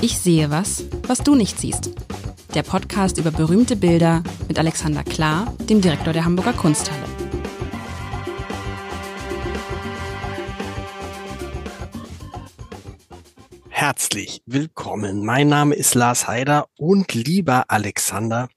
Ich 0.00 0.16
sehe 0.16 0.48
was, 0.48 0.84
was 1.08 1.24
du 1.24 1.34
nicht 1.34 1.58
siehst. 1.58 1.90
Der 2.54 2.62
Podcast 2.62 3.18
über 3.18 3.32
berühmte 3.32 3.74
Bilder 3.74 4.22
mit 4.46 4.56
Alexander 4.56 5.02
Klar, 5.02 5.52
dem 5.68 5.80
Direktor 5.80 6.12
der 6.12 6.24
Hamburger 6.24 6.52
Kunsthalle. 6.52 7.02
Herzlich 13.70 14.40
willkommen. 14.46 15.24
Mein 15.24 15.48
Name 15.48 15.74
ist 15.74 15.96
Lars 15.96 16.28
Heider 16.28 16.68
und 16.76 17.12
lieber 17.14 17.64
Alexander, 17.66 18.48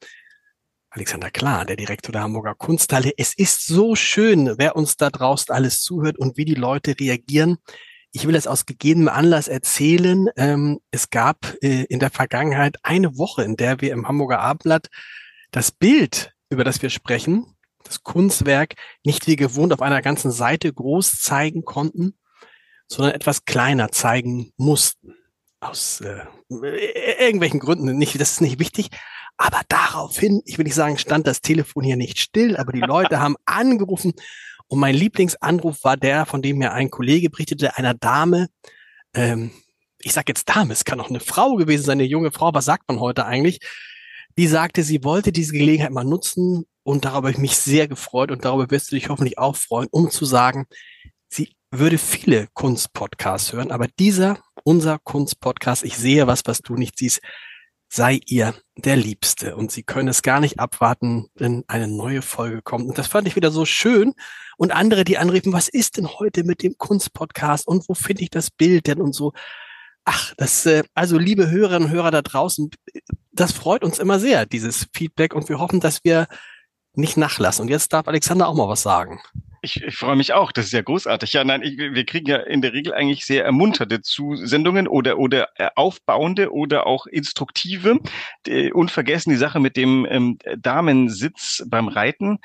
Alexander 0.91 1.31
Klar, 1.31 1.65
der 1.65 1.75
Direktor 1.75 2.11
der 2.11 2.21
Hamburger 2.21 2.53
Kunsthalle. 2.53 3.13
Es 3.17 3.33
ist 3.33 3.65
so 3.65 3.95
schön, 3.95 4.53
wer 4.59 4.75
uns 4.75 4.95
da 4.95 5.09
draußen 5.09 5.55
alles 5.55 5.81
zuhört 5.81 6.19
und 6.19 6.37
wie 6.37 6.45
die 6.45 6.53
Leute 6.53 6.93
reagieren. 6.99 7.57
Ich 8.13 8.27
will 8.27 8.35
es 8.35 8.47
aus 8.47 8.65
gegebenem 8.65 9.07
Anlass 9.07 9.47
erzählen. 9.47 10.27
Ähm, 10.35 10.79
es 10.91 11.09
gab 11.09 11.55
äh, 11.61 11.85
in 11.85 11.99
der 11.99 12.09
Vergangenheit 12.09 12.77
eine 12.83 13.17
Woche, 13.17 13.43
in 13.43 13.55
der 13.55 13.79
wir 13.79 13.93
im 13.93 14.07
Hamburger 14.07 14.39
Abendblatt 14.39 14.87
das 15.51 15.71
Bild, 15.71 16.33
über 16.49 16.63
das 16.65 16.81
wir 16.81 16.89
sprechen, 16.89 17.55
das 17.83 18.03
Kunstwerk, 18.03 18.75
nicht 19.05 19.27
wie 19.27 19.37
gewohnt 19.37 19.71
auf 19.73 19.81
einer 19.81 20.01
ganzen 20.01 20.31
Seite 20.31 20.71
groß 20.71 21.21
zeigen 21.21 21.63
konnten, 21.63 22.17
sondern 22.87 23.15
etwas 23.15 23.45
kleiner 23.45 23.91
zeigen 23.91 24.51
mussten. 24.57 25.15
Aus 25.61 26.01
äh, 26.01 26.25
irgendwelchen 26.49 27.59
Gründen. 27.59 27.97
Nicht, 27.97 28.19
das 28.19 28.33
ist 28.33 28.41
nicht 28.41 28.59
wichtig. 28.59 28.89
Aber 29.37 29.61
daraufhin, 29.69 30.41
ich 30.45 30.57
will 30.57 30.65
nicht 30.65 30.75
sagen, 30.75 30.97
stand 30.97 31.27
das 31.27 31.41
Telefon 31.41 31.83
hier 31.83 31.95
nicht 31.95 32.19
still, 32.19 32.57
aber 32.57 32.73
die 32.73 32.81
Leute 32.81 33.19
haben 33.19 33.37
angerufen. 33.45 34.13
Und 34.71 34.79
mein 34.79 34.95
Lieblingsanruf 34.95 35.83
war 35.83 35.97
der, 35.97 36.25
von 36.25 36.41
dem 36.41 36.59
mir 36.59 36.71
ein 36.71 36.89
Kollege 36.89 37.29
berichtete, 37.29 37.75
einer 37.75 37.93
Dame, 37.93 38.47
ähm, 39.13 39.51
ich 39.99 40.13
sage 40.13 40.27
jetzt 40.29 40.47
Dame, 40.47 40.71
es 40.71 40.85
kann 40.85 41.01
auch 41.01 41.09
eine 41.09 41.19
Frau 41.19 41.57
gewesen 41.57 41.83
sein, 41.83 41.99
eine 41.99 42.07
junge 42.07 42.31
Frau, 42.31 42.53
was 42.53 42.63
sagt 42.63 42.87
man 42.87 43.01
heute 43.01 43.25
eigentlich? 43.25 43.59
Die 44.37 44.47
sagte, 44.47 44.83
sie 44.83 45.03
wollte 45.03 45.33
diese 45.33 45.51
Gelegenheit 45.51 45.91
mal 45.91 46.05
nutzen 46.05 46.63
und 46.83 47.03
darüber 47.03 47.27
habe 47.27 47.31
ich 47.31 47.37
mich 47.37 47.57
sehr 47.57 47.89
gefreut 47.89 48.31
und 48.31 48.45
darüber 48.45 48.71
wirst 48.71 48.89
du 48.89 48.95
dich 48.95 49.09
hoffentlich 49.09 49.37
auch 49.37 49.57
freuen, 49.57 49.89
um 49.91 50.09
zu 50.09 50.23
sagen, 50.23 50.67
sie 51.27 51.53
würde 51.69 51.97
viele 51.97 52.47
Kunstpodcasts 52.53 53.51
hören, 53.51 53.71
aber 53.71 53.89
dieser, 53.99 54.41
unser 54.63 54.99
Kunstpodcast, 54.99 55.83
ich 55.83 55.97
sehe 55.97 56.27
was, 56.27 56.43
was 56.45 56.59
du 56.59 56.75
nicht 56.75 56.97
siehst, 56.97 57.19
sei 57.89 58.21
ihr 58.25 58.55
der 58.85 58.95
Liebste. 58.95 59.55
Und 59.55 59.71
sie 59.71 59.83
können 59.83 60.07
es 60.07 60.21
gar 60.21 60.39
nicht 60.39 60.59
abwarten, 60.59 61.27
wenn 61.35 61.63
eine 61.67 61.87
neue 61.87 62.21
Folge 62.21 62.61
kommt. 62.61 62.87
Und 62.87 62.97
das 62.97 63.07
fand 63.07 63.27
ich 63.27 63.35
wieder 63.35 63.51
so 63.51 63.65
schön. 63.65 64.13
Und 64.57 64.71
andere, 64.71 65.03
die 65.03 65.17
anriefen, 65.17 65.53
was 65.53 65.67
ist 65.67 65.97
denn 65.97 66.07
heute 66.07 66.43
mit 66.43 66.63
dem 66.63 66.77
Kunstpodcast 66.77 67.67
und 67.67 67.87
wo 67.87 67.93
finde 67.93 68.23
ich 68.23 68.29
das 68.29 68.51
Bild 68.51 68.87
denn 68.87 69.01
und 69.01 69.13
so. 69.13 69.33
Ach, 70.03 70.33
das, 70.37 70.65
äh, 70.65 70.83
also 70.93 71.17
liebe 71.17 71.49
Hörerinnen 71.49 71.89
und 71.89 71.95
Hörer 71.95 72.11
da 72.11 72.21
draußen, 72.21 72.71
das 73.31 73.51
freut 73.51 73.83
uns 73.83 73.99
immer 73.99 74.19
sehr, 74.19 74.45
dieses 74.45 74.87
Feedback. 74.93 75.33
Und 75.33 75.49
wir 75.49 75.59
hoffen, 75.59 75.79
dass 75.79 76.03
wir 76.03 76.27
nicht 76.93 77.17
nachlassen. 77.17 77.63
Und 77.63 77.69
jetzt 77.69 77.93
darf 77.93 78.07
Alexander 78.07 78.47
auch 78.47 78.55
mal 78.55 78.67
was 78.67 78.81
sagen. 78.81 79.21
Ich, 79.63 79.83
ich 79.83 79.95
freue 79.95 80.15
mich 80.15 80.33
auch. 80.33 80.51
Das 80.51 80.65
ist 80.65 80.71
ja 80.71 80.81
großartig. 80.81 81.33
Ja, 81.33 81.43
nein, 81.43 81.61
ich, 81.61 81.77
wir 81.77 82.05
kriegen 82.05 82.27
ja 82.27 82.37
in 82.37 82.63
der 82.63 82.73
Regel 82.73 82.95
eigentlich 82.95 83.25
sehr 83.25 83.45
ermunterte 83.45 84.01
Zusendungen 84.01 84.87
oder 84.87 85.19
oder 85.19 85.49
äh, 85.55 85.69
aufbauende 85.75 86.51
oder 86.51 86.87
auch 86.87 87.05
instruktive. 87.05 87.99
Unvergessen 88.73 89.29
die 89.29 89.37
Sache 89.37 89.59
mit 89.59 89.77
dem 89.77 90.07
ähm, 90.09 90.39
Damensitz 90.57 91.63
beim 91.67 91.89
Reiten 91.89 92.39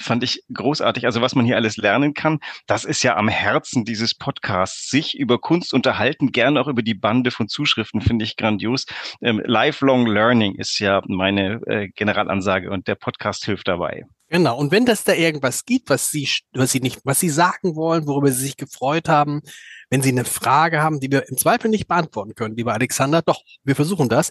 fand 0.00 0.22
ich 0.22 0.44
großartig. 0.54 1.06
Also 1.06 1.20
was 1.20 1.34
man 1.34 1.44
hier 1.44 1.56
alles 1.56 1.76
lernen 1.76 2.14
kann, 2.14 2.38
das 2.68 2.84
ist 2.84 3.02
ja 3.02 3.16
am 3.16 3.28
Herzen 3.28 3.84
dieses 3.84 4.14
Podcasts. 4.14 4.90
Sich 4.90 5.18
über 5.18 5.38
Kunst 5.40 5.74
unterhalten, 5.74 6.30
gerne 6.30 6.60
auch 6.60 6.68
über 6.68 6.82
die 6.82 6.94
Bande 6.94 7.32
von 7.32 7.48
Zuschriften, 7.48 8.00
finde 8.00 8.24
ich 8.24 8.36
grandios. 8.36 8.86
Ähm, 9.20 9.42
Lifelong 9.44 10.06
Learning 10.06 10.54
ist 10.54 10.78
ja 10.78 11.02
meine 11.08 11.60
äh, 11.66 11.88
Generalansage 11.88 12.70
und 12.70 12.86
der 12.86 12.94
Podcast 12.94 13.44
hilft 13.44 13.66
dabei. 13.66 14.04
Genau. 14.30 14.56
Und 14.56 14.70
wenn 14.70 14.86
das 14.86 15.02
da 15.02 15.12
irgendwas 15.12 15.64
gibt, 15.64 15.90
was 15.90 16.10
Sie, 16.10 16.28
was 16.52 16.70
Sie 16.70 16.78
nicht, 16.80 17.00
was 17.04 17.18
Sie 17.18 17.28
sagen 17.28 17.74
wollen, 17.74 18.06
worüber 18.06 18.30
Sie 18.30 18.42
sich 18.42 18.56
gefreut 18.56 19.08
haben, 19.08 19.42
wenn 19.90 20.02
Sie 20.02 20.10
eine 20.10 20.24
Frage 20.24 20.80
haben, 20.80 21.00
die 21.00 21.10
wir 21.10 21.28
im 21.28 21.36
Zweifel 21.36 21.68
nicht 21.68 21.88
beantworten 21.88 22.36
können, 22.36 22.54
lieber 22.56 22.72
Alexander, 22.72 23.22
doch, 23.22 23.42
wir 23.64 23.74
versuchen 23.74 24.08
das. 24.08 24.30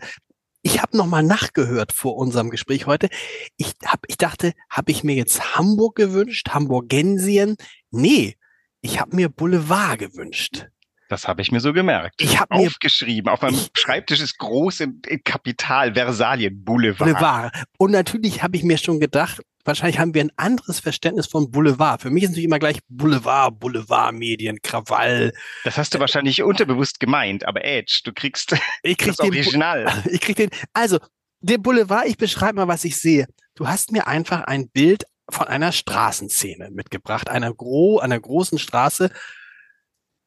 ich 0.63 0.83
habe 0.83 0.95
noch 0.95 1.07
mal 1.07 1.23
nachgehört 1.23 1.91
vor 1.91 2.17
unserem 2.17 2.51
Gespräch 2.51 2.87
heute. 2.87 3.09
Ich 3.57 3.73
hab, 3.87 4.01
ich 4.09 4.19
dachte, 4.19 4.53
habe 4.69 4.93
ich 4.93 5.03
mir 5.03 5.15
jetzt 5.15 5.57
Hamburg 5.57 5.97
gewünscht, 5.97 6.51
Hamburgensien? 6.51 7.57
Nee, 7.91 8.37
ich 8.83 9.01
habe 9.01 9.15
mir 9.17 9.29
Boulevard 9.29 9.99
gewünscht. 9.99 10.67
Das 11.09 11.27
habe 11.27 11.43
ich 11.43 11.51
mir 11.51 11.59
so 11.59 11.73
gemerkt. 11.73 12.23
Ich 12.23 12.39
habe 12.39 12.55
aufgeschrieben. 12.55 13.33
Auf 13.33 13.43
meinem 13.43 13.55
ich, 13.55 13.71
Schreibtisch 13.77 14.21
ist 14.21 14.39
groß 14.39 14.81
in, 14.81 15.03
in 15.09 15.23
Kapital 15.25 15.93
Versalien 15.93 16.65
Boulevard. 16.65 16.99
Boulevard. 16.99 17.65
Und 17.79 17.91
natürlich 17.91 18.45
habe 18.45 18.57
ich 18.57 18.63
mir 18.63 18.79
schon 18.79 19.01
gedacht, 19.01 19.41
wahrscheinlich 19.65 19.99
haben 19.99 20.15
wir 20.15 20.23
ein 20.23 20.31
anderes 20.37 20.79
Verständnis 20.79 21.27
von 21.27 21.51
Boulevard. 21.51 22.01
Für 22.01 22.11
mich 22.11 22.23
ist 22.23 22.31
natürlich 22.31 22.47
immer 22.47 22.61
gleich 22.61 22.79
Boulevard, 22.89 23.59
Boulevardmedien, 23.59 24.63
Krawall. 24.63 25.33
Das 25.65 25.79
hast 25.79 25.95
du 25.95 25.99
wahrscheinlich 25.99 26.45
unterbewusst 26.45 27.01
gemeint, 27.01 27.45
aber 27.45 27.65
Edge, 27.65 28.03
du 28.05 28.13
kriegst 28.13 28.55
ich 28.85 28.97
krieg 28.99 29.09
das 29.09 29.17
den 29.17 29.35
Original. 29.35 30.05
ich 30.13 30.21
krieg 30.21 30.37
den. 30.37 30.51
Also 30.73 30.99
der 31.41 31.59
Boulevard. 31.59 32.07
Ich 32.07 32.19
beschreibe 32.19 32.57
mal, 32.57 32.69
was 32.69 32.85
ich 32.85 32.97
sehe. 32.97 33.27
Du 33.57 33.67
hast 33.67 33.91
mir 33.91 34.07
einfach 34.07 34.43
ein 34.43 34.69
Bild 34.69 35.03
von 35.33 35.47
einer 35.47 35.73
Straßenszene 35.73 36.71
mitgebracht, 36.71 37.29
einer, 37.29 37.53
gro 37.55 37.99
einer 37.99 38.19
großen 38.19 38.59
Straße, 38.59 39.11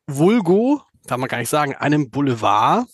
Vulgo, 0.07 0.81
kann 1.07 1.19
man 1.19 1.29
gar 1.29 1.37
nicht 1.37 1.49
sagen, 1.49 1.75
einem 1.75 2.09
Boulevard. 2.09 2.87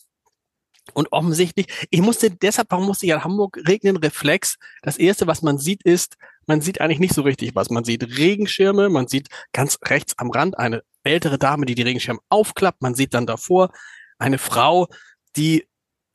Und 0.93 1.11
offensichtlich, 1.11 1.67
ich 1.91 2.01
musste 2.01 2.31
deshalb, 2.31 2.71
warum 2.71 2.87
musste 2.87 3.05
ich 3.05 3.13
an 3.13 3.23
Hamburg 3.23 3.59
regnen? 3.67 3.97
Reflex. 3.97 4.57
Das 4.81 4.97
erste, 4.97 5.27
was 5.27 5.43
man 5.43 5.59
sieht, 5.59 5.83
ist, 5.83 6.17
man 6.47 6.61
sieht 6.61 6.81
eigentlich 6.81 6.99
nicht 6.99 7.13
so 7.13 7.21
richtig 7.21 7.53
was. 7.53 7.69
Man 7.69 7.83
sieht 7.83 8.17
Regenschirme, 8.17 8.89
man 8.89 9.07
sieht 9.07 9.27
ganz 9.53 9.77
rechts 9.85 10.17
am 10.17 10.31
Rand 10.31 10.57
eine 10.57 10.83
ältere 11.03 11.37
Dame, 11.37 11.67
die 11.67 11.75
die 11.75 11.83
Regenschirme 11.83 12.19
aufklappt. 12.29 12.81
Man 12.81 12.95
sieht 12.95 13.13
dann 13.13 13.27
davor 13.27 13.71
eine 14.17 14.39
Frau, 14.39 14.87
die 15.35 15.68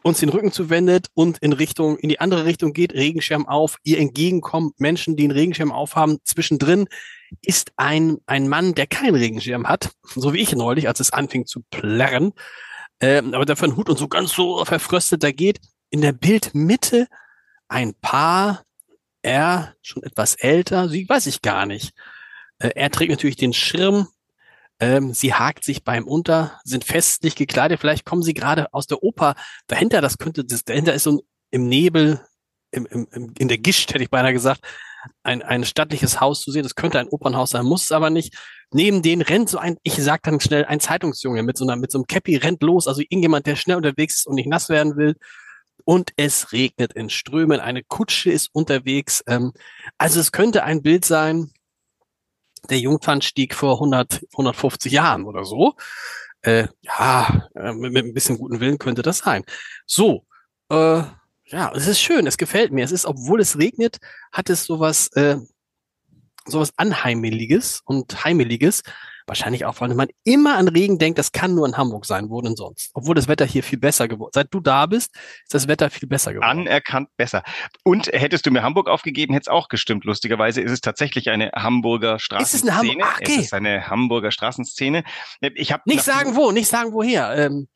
uns 0.04 0.20
den 0.20 0.28
Rücken 0.28 0.52
zuwendet 0.52 1.08
und 1.14 1.38
in 1.38 1.54
Richtung, 1.54 1.96
in 1.96 2.10
die 2.10 2.20
andere 2.20 2.44
Richtung 2.44 2.74
geht, 2.74 2.92
Regenschirm 2.92 3.48
auf, 3.48 3.78
ihr 3.84 3.98
entgegenkommen 3.98 4.72
Menschen, 4.76 5.16
die 5.16 5.24
einen 5.24 5.32
Regenschirm 5.32 5.72
aufhaben. 5.72 6.18
Zwischendrin 6.24 6.88
ist 7.40 7.72
ein, 7.76 8.18
ein 8.26 8.46
Mann, 8.48 8.74
der 8.74 8.86
keinen 8.86 9.14
Regenschirm 9.14 9.66
hat, 9.66 9.92
so 10.14 10.34
wie 10.34 10.42
ich 10.42 10.54
neulich, 10.54 10.88
als 10.88 11.00
es 11.00 11.12
anfing 11.12 11.46
zu 11.46 11.62
plärren, 11.70 12.32
ähm, 13.00 13.32
aber 13.32 13.46
dafür 13.46 13.68
ein 13.68 13.76
Hut 13.76 13.88
und 13.88 13.98
so 13.98 14.06
ganz 14.06 14.32
so 14.32 14.62
verfröstet 14.66 15.22
da 15.22 15.32
geht. 15.32 15.58
In 15.88 16.02
der 16.02 16.12
Bildmitte 16.12 17.08
ein 17.68 17.94
Paar, 17.94 18.62
er 19.22 19.74
schon 19.80 20.02
etwas 20.02 20.34
älter, 20.34 20.90
sie 20.90 21.08
weiß 21.08 21.26
ich 21.28 21.40
gar 21.40 21.64
nicht. 21.64 21.92
Äh, 22.58 22.72
er 22.74 22.90
trägt 22.90 23.10
natürlich 23.10 23.36
den 23.36 23.54
Schirm, 23.54 24.08
ähm, 24.84 25.14
sie 25.14 25.32
hakt 25.32 25.64
sich 25.64 25.82
beim 25.82 26.06
Unter, 26.06 26.60
sind 26.62 26.84
festlich 26.84 27.34
gekleidet. 27.36 27.80
Vielleicht 27.80 28.04
kommen 28.04 28.22
sie 28.22 28.34
gerade 28.34 28.72
aus 28.74 28.86
der 28.86 29.02
Oper. 29.02 29.34
Dahinter, 29.66 30.02
das 30.02 30.18
könnte, 30.18 30.44
das, 30.44 30.62
dahinter 30.64 30.92
ist 30.92 31.04
so 31.04 31.12
ein, 31.12 31.20
im 31.50 31.68
Nebel, 31.68 32.20
im, 32.70 32.84
im, 32.86 33.32
in 33.38 33.48
der 33.48 33.56
Gischt, 33.56 33.94
hätte 33.94 34.04
ich 34.04 34.10
beinahe 34.10 34.34
gesagt, 34.34 34.60
ein, 35.22 35.42
ein 35.42 35.64
stattliches 35.64 36.20
Haus 36.20 36.42
zu 36.42 36.50
sehen. 36.50 36.64
Das 36.64 36.74
könnte 36.74 36.98
ein 36.98 37.08
Opernhaus 37.08 37.50
sein, 37.50 37.64
muss 37.64 37.84
es 37.84 37.92
aber 37.92 38.10
nicht. 38.10 38.36
Neben 38.72 39.00
denen 39.00 39.22
rennt 39.22 39.48
so 39.48 39.56
ein, 39.56 39.78
ich 39.84 39.94
sag 39.94 40.22
dann 40.22 40.38
schnell, 40.40 40.66
ein 40.66 40.80
Zeitungsjunge 40.80 41.42
mit 41.42 41.56
so 41.56 41.64
einer, 41.64 41.76
mit 41.76 41.90
so 41.90 41.96
einem 41.96 42.06
Cappy 42.06 42.36
rennt 42.36 42.62
los. 42.62 42.86
Also 42.86 43.00
irgendjemand, 43.00 43.46
der 43.46 43.56
schnell 43.56 43.78
unterwegs 43.78 44.16
ist 44.16 44.26
und 44.26 44.34
nicht 44.34 44.48
nass 44.48 44.68
werden 44.68 44.98
will. 44.98 45.16
Und 45.84 46.10
es 46.16 46.52
regnet 46.52 46.92
in 46.92 47.08
Strömen. 47.08 47.60
Eine 47.60 47.82
Kutsche 47.82 48.30
ist 48.30 48.50
unterwegs. 48.52 49.24
Ähm, 49.26 49.52
also 49.96 50.20
es 50.20 50.30
könnte 50.30 50.62
ein 50.64 50.82
Bild 50.82 51.06
sein, 51.06 51.53
der 52.70 52.78
Jungfernstieg 52.78 53.54
vor 53.54 53.74
100, 53.74 54.22
150 54.32 54.92
Jahren 54.92 55.24
oder 55.24 55.44
so. 55.44 55.74
Äh, 56.42 56.68
ja, 56.82 57.48
äh, 57.54 57.72
mit, 57.72 57.92
mit 57.92 58.04
ein 58.04 58.14
bisschen 58.14 58.38
guten 58.38 58.60
Willen 58.60 58.78
könnte 58.78 59.02
das 59.02 59.18
sein. 59.18 59.44
So, 59.86 60.26
äh, 60.70 61.02
ja, 61.46 61.72
es 61.74 61.86
ist 61.86 62.00
schön, 62.00 62.26
es 62.26 62.36
gefällt 62.36 62.72
mir. 62.72 62.84
Es 62.84 62.92
ist, 62.92 63.06
obwohl 63.06 63.40
es 63.40 63.58
regnet, 63.58 63.98
hat 64.32 64.50
es 64.50 64.64
sowas, 64.64 65.08
äh, 65.14 65.36
sowas 66.46 66.72
Anheimeliges 66.76 67.80
und 67.84 68.24
Heimeliges, 68.24 68.82
Wahrscheinlich 69.26 69.64
auch, 69.64 69.80
weil 69.80 69.94
man 69.94 70.08
immer 70.22 70.56
an 70.56 70.68
Regen 70.68 70.98
denkt, 70.98 71.18
das 71.18 71.32
kann 71.32 71.54
nur 71.54 71.66
in 71.66 71.76
Hamburg 71.76 72.04
sein, 72.04 72.28
wo 72.28 72.42
denn 72.42 72.56
sonst? 72.56 72.90
Obwohl 72.92 73.14
das 73.14 73.26
Wetter 73.26 73.46
hier 73.46 73.62
viel 73.62 73.78
besser 73.78 74.06
geworden. 74.06 74.32
Seit 74.34 74.52
du 74.52 74.60
da 74.60 74.84
bist, 74.84 75.14
ist 75.44 75.54
das 75.54 75.66
Wetter 75.66 75.88
viel 75.88 76.08
besser 76.08 76.34
geworden. 76.34 76.60
Anerkannt 76.60 77.08
besser. 77.16 77.42
Und 77.84 78.08
hättest 78.08 78.44
du 78.44 78.50
mir 78.50 78.62
Hamburg 78.62 78.88
aufgegeben, 78.88 79.32
hätte 79.32 79.44
es 79.44 79.48
auch 79.48 79.68
gestimmt. 79.68 80.04
Lustigerweise 80.04 80.60
ist 80.60 80.72
es 80.72 80.80
tatsächlich 80.82 81.30
eine 81.30 81.50
Hamburger 81.54 82.18
Straßenszene. 82.18 82.70
Ist 82.70 82.76
es 82.76 82.82
eine, 82.82 82.90
Ham 82.90 83.02
Ach, 83.02 83.20
okay. 83.20 83.36
es 83.38 83.44
ist 83.46 83.54
eine 83.54 83.88
Hamburger 83.88 84.30
Straßenszene. 84.30 85.04
Ich 85.54 85.72
habe 85.72 85.82
nicht 85.86 86.02
sagen 86.02 86.36
wo, 86.36 86.52
nicht 86.52 86.68
sagen 86.68 86.92
woher. 86.92 87.34
Ähm, 87.36 87.68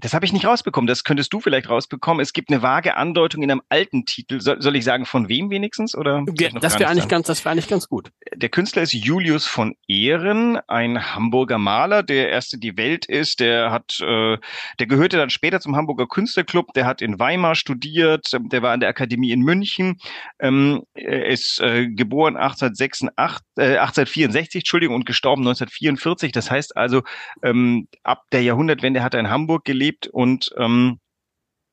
das 0.00 0.12
habe 0.12 0.26
ich 0.26 0.32
nicht 0.32 0.44
rausbekommen. 0.44 0.86
Das 0.86 1.04
könntest 1.04 1.32
du 1.32 1.40
vielleicht 1.40 1.70
rausbekommen. 1.70 2.20
Es 2.20 2.34
gibt 2.34 2.50
eine 2.50 2.60
vage 2.60 2.96
Andeutung 2.96 3.42
in 3.42 3.50
einem 3.50 3.62
alten 3.70 4.04
Titel. 4.04 4.40
Soll, 4.40 4.60
soll 4.60 4.76
ich 4.76 4.84
sagen, 4.84 5.06
von 5.06 5.28
wem 5.28 5.50
wenigstens? 5.50 5.96
Oder 5.96 6.24
ja, 6.38 6.50
das 6.50 6.78
wäre 6.78 6.90
eigentlich 6.90 7.08
ganz, 7.08 7.28
das 7.28 7.44
wäre 7.44 7.52
eigentlich 7.52 7.68
ganz 7.68 7.88
gut. 7.88 8.10
Der 8.34 8.50
Künstler 8.50 8.82
ist 8.82 8.92
Julius 8.92 9.46
von 9.46 9.74
Ehren, 9.88 10.58
ein 10.68 11.14
Hamburger 11.14 11.56
Maler, 11.56 12.02
der 12.02 12.28
erste 12.28 12.58
die 12.58 12.76
Welt 12.76 13.06
ist. 13.06 13.40
Der 13.40 13.70
hat, 13.70 13.98
äh, 14.00 14.36
der 14.78 14.86
gehörte 14.86 15.16
dann 15.16 15.30
später 15.30 15.60
zum 15.60 15.76
Hamburger 15.76 16.06
Künstlerclub. 16.06 16.74
Der 16.74 16.84
hat 16.84 17.00
in 17.00 17.18
Weimar 17.18 17.54
studiert. 17.54 18.36
Der 18.38 18.60
war 18.60 18.72
an 18.72 18.80
der 18.80 18.90
Akademie 18.90 19.30
in 19.30 19.40
München. 19.40 19.98
Ähm, 20.38 20.82
er 20.92 21.26
ist 21.26 21.58
äh, 21.60 21.88
geboren 21.88 22.36
1886, 22.36 23.45
äh, 23.56 23.78
1864, 23.78 24.60
Entschuldigung, 24.60 24.94
und 24.96 25.06
gestorben 25.06 25.42
1944. 25.42 26.32
Das 26.32 26.50
heißt 26.50 26.76
also, 26.76 27.02
ähm, 27.42 27.88
ab 28.02 28.24
der 28.32 28.42
Jahrhundertwende 28.42 29.02
hat 29.02 29.14
er 29.14 29.20
in 29.20 29.30
Hamburg 29.30 29.64
gelebt 29.64 30.06
und 30.06 30.50
ähm, 30.56 31.00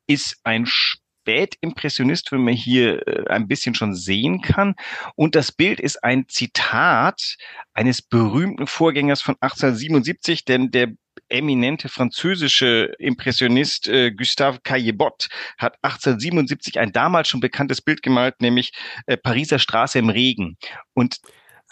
ist 0.07 0.37
ein 0.43 0.65
Spätimpressionist, 0.65 2.31
wenn 2.31 2.43
man 2.43 2.53
hier 2.53 3.07
äh, 3.07 3.27
ein 3.29 3.47
bisschen 3.47 3.75
schon 3.75 3.95
sehen 3.95 4.41
kann. 4.41 4.75
Und 5.15 5.35
das 5.35 5.51
Bild 5.51 5.79
ist 5.79 6.03
ein 6.03 6.25
Zitat 6.27 7.37
eines 7.73 8.01
berühmten 8.01 8.67
Vorgängers 8.67 9.21
von 9.21 9.35
1877, 9.39 10.45
denn 10.45 10.71
der 10.71 10.93
eminente 11.29 11.89
französische 11.89 12.93
Impressionist 12.99 13.87
äh, 13.87 14.11
Gustave 14.11 14.59
Caillebotte 14.63 15.29
hat 15.57 15.75
1877 15.81 16.79
ein 16.79 16.91
damals 16.91 17.27
schon 17.27 17.39
bekanntes 17.39 17.81
Bild 17.81 18.03
gemalt, 18.03 18.41
nämlich 18.41 18.73
äh, 19.07 19.17
Pariser 19.17 19.59
Straße 19.59 19.99
im 19.99 20.09
Regen. 20.09 20.57
Und 20.93 21.19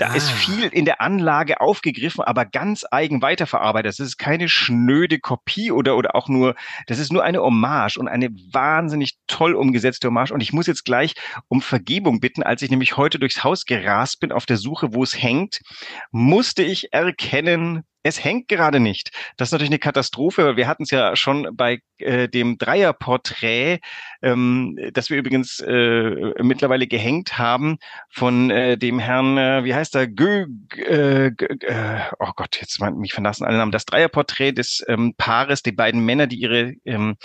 da 0.01 0.07
ah. 0.07 0.15
ist 0.15 0.31
viel 0.31 0.65
in 0.65 0.85
der 0.85 0.99
Anlage 0.99 1.61
aufgegriffen, 1.61 2.23
aber 2.23 2.45
ganz 2.45 2.85
eigen 2.89 3.21
weiterverarbeitet. 3.21 3.89
Das 3.91 3.99
ist 3.99 4.17
keine 4.17 4.49
schnöde 4.49 5.19
Kopie 5.19 5.71
oder, 5.71 5.95
oder 5.95 6.15
auch 6.15 6.27
nur, 6.27 6.55
das 6.87 6.97
ist 6.97 7.13
nur 7.13 7.23
eine 7.23 7.39
Hommage 7.39 7.97
und 7.97 8.07
eine 8.07 8.29
wahnsinnig 8.51 9.19
toll 9.27 9.53
umgesetzte 9.53 10.07
Hommage. 10.07 10.31
Und 10.31 10.41
ich 10.41 10.53
muss 10.53 10.65
jetzt 10.65 10.85
gleich 10.85 11.13
um 11.49 11.61
Vergebung 11.61 12.19
bitten. 12.19 12.41
Als 12.41 12.63
ich 12.63 12.71
nämlich 12.71 12.97
heute 12.97 13.19
durchs 13.19 13.43
Haus 13.43 13.65
gerast 13.65 14.19
bin 14.19 14.31
auf 14.31 14.47
der 14.47 14.57
Suche, 14.57 14.95
wo 14.95 15.03
es 15.03 15.21
hängt, 15.21 15.59
musste 16.09 16.63
ich 16.63 16.91
erkennen, 16.93 17.83
es 18.03 18.23
hängt 18.23 18.47
gerade 18.47 18.79
nicht. 18.79 19.11
Das 19.37 19.49
ist 19.49 19.51
natürlich 19.51 19.69
eine 19.69 19.79
Katastrophe, 19.79 20.45
weil 20.45 20.57
wir 20.57 20.67
hatten 20.67 20.83
es 20.83 20.91
ja 20.91 21.15
schon 21.15 21.49
bei 21.53 21.81
äh, 21.99 22.27
dem 22.27 22.57
Dreierporträt, 22.57 23.79
ähm, 24.21 24.77
das 24.93 25.09
wir 25.09 25.17
übrigens 25.17 25.59
äh, 25.59 26.33
mittlerweile 26.41 26.87
gehängt 26.87 27.37
haben 27.37 27.77
von 28.09 28.49
äh, 28.49 28.77
dem 28.77 28.99
Herrn, 28.99 29.37
äh, 29.37 29.63
wie 29.63 29.75
heißt 29.75 29.95
er, 29.95 30.07
Gö, 30.07 30.47
äh, 30.77 31.27
äh, 31.27 31.99
oh 32.19 32.31
Gott, 32.35 32.57
jetzt 32.59 32.81
mich 32.81 33.13
verlassen 33.13 33.45
alle 33.45 33.57
Namen, 33.57 33.71
das 33.71 33.85
Dreierporträt 33.85 34.53
des 34.53 34.83
ähm, 34.87 35.13
Paares, 35.17 35.61
die 35.61 35.71
beiden 35.71 36.03
Männer, 36.03 36.27
die 36.27 36.37
ihre 36.37 36.73
ähm, 36.85 37.17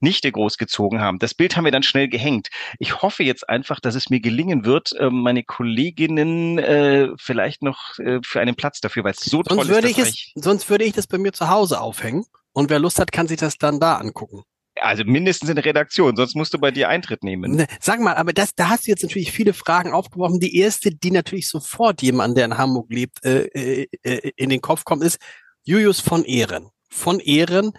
Nichte 0.00 0.32
großgezogen 0.32 1.00
haben. 1.00 1.18
Das 1.18 1.34
Bild 1.34 1.56
haben 1.56 1.64
wir 1.64 1.72
dann 1.72 1.82
schnell 1.82 2.08
gehängt. 2.08 2.48
Ich 2.78 3.02
hoffe 3.02 3.22
jetzt 3.22 3.48
einfach, 3.48 3.80
dass 3.80 3.94
es 3.94 4.08
mir 4.08 4.20
gelingen 4.20 4.64
wird, 4.64 4.92
äh, 4.92 5.10
meine 5.10 5.42
Kolleginnen 5.44 6.58
äh, 6.58 7.08
vielleicht 7.18 7.62
noch 7.62 7.98
äh, 7.98 8.20
für 8.24 8.40
einen 8.40 8.54
Platz 8.54 8.80
dafür, 8.80 9.04
weil 9.04 9.12
es 9.12 9.20
so 9.20 9.42
Sonst 9.44 9.68
toll 9.68 9.84
ist. 9.84 10.21
Sonst 10.34 10.68
würde 10.70 10.84
ich 10.84 10.92
das 10.92 11.06
bei 11.06 11.18
mir 11.18 11.32
zu 11.32 11.48
Hause 11.48 11.80
aufhängen. 11.80 12.24
Und 12.52 12.70
wer 12.70 12.78
Lust 12.78 12.98
hat, 12.98 13.12
kann 13.12 13.28
sich 13.28 13.38
das 13.38 13.56
dann 13.56 13.80
da 13.80 13.96
angucken. 13.96 14.42
Also 14.80 15.04
mindestens 15.04 15.50
in 15.50 15.56
der 15.56 15.64
Redaktion, 15.64 16.16
sonst 16.16 16.34
musst 16.34 16.54
du 16.54 16.58
bei 16.58 16.70
dir 16.70 16.88
Eintritt 16.88 17.22
nehmen. 17.22 17.52
Ne, 17.52 17.66
sag 17.80 18.00
mal, 18.00 18.14
aber 18.14 18.32
das, 18.32 18.54
da 18.54 18.70
hast 18.70 18.86
du 18.86 18.90
jetzt 18.90 19.02
natürlich 19.02 19.30
viele 19.30 19.52
Fragen 19.52 19.92
aufgeworfen. 19.92 20.40
Die 20.40 20.56
erste, 20.56 20.90
die 20.90 21.10
natürlich 21.10 21.48
sofort 21.48 22.00
jemand, 22.00 22.38
der 22.38 22.46
in 22.46 22.56
Hamburg 22.56 22.90
lebt, 22.90 23.22
äh, 23.24 23.44
äh, 23.54 23.86
äh, 24.02 24.30
in 24.36 24.48
den 24.48 24.62
Kopf 24.62 24.84
kommt, 24.84 25.04
ist 25.04 25.18
Julius 25.64 26.00
von 26.00 26.24
Ehren. 26.24 26.70
Von 26.90 27.20
Ehren 27.20 27.72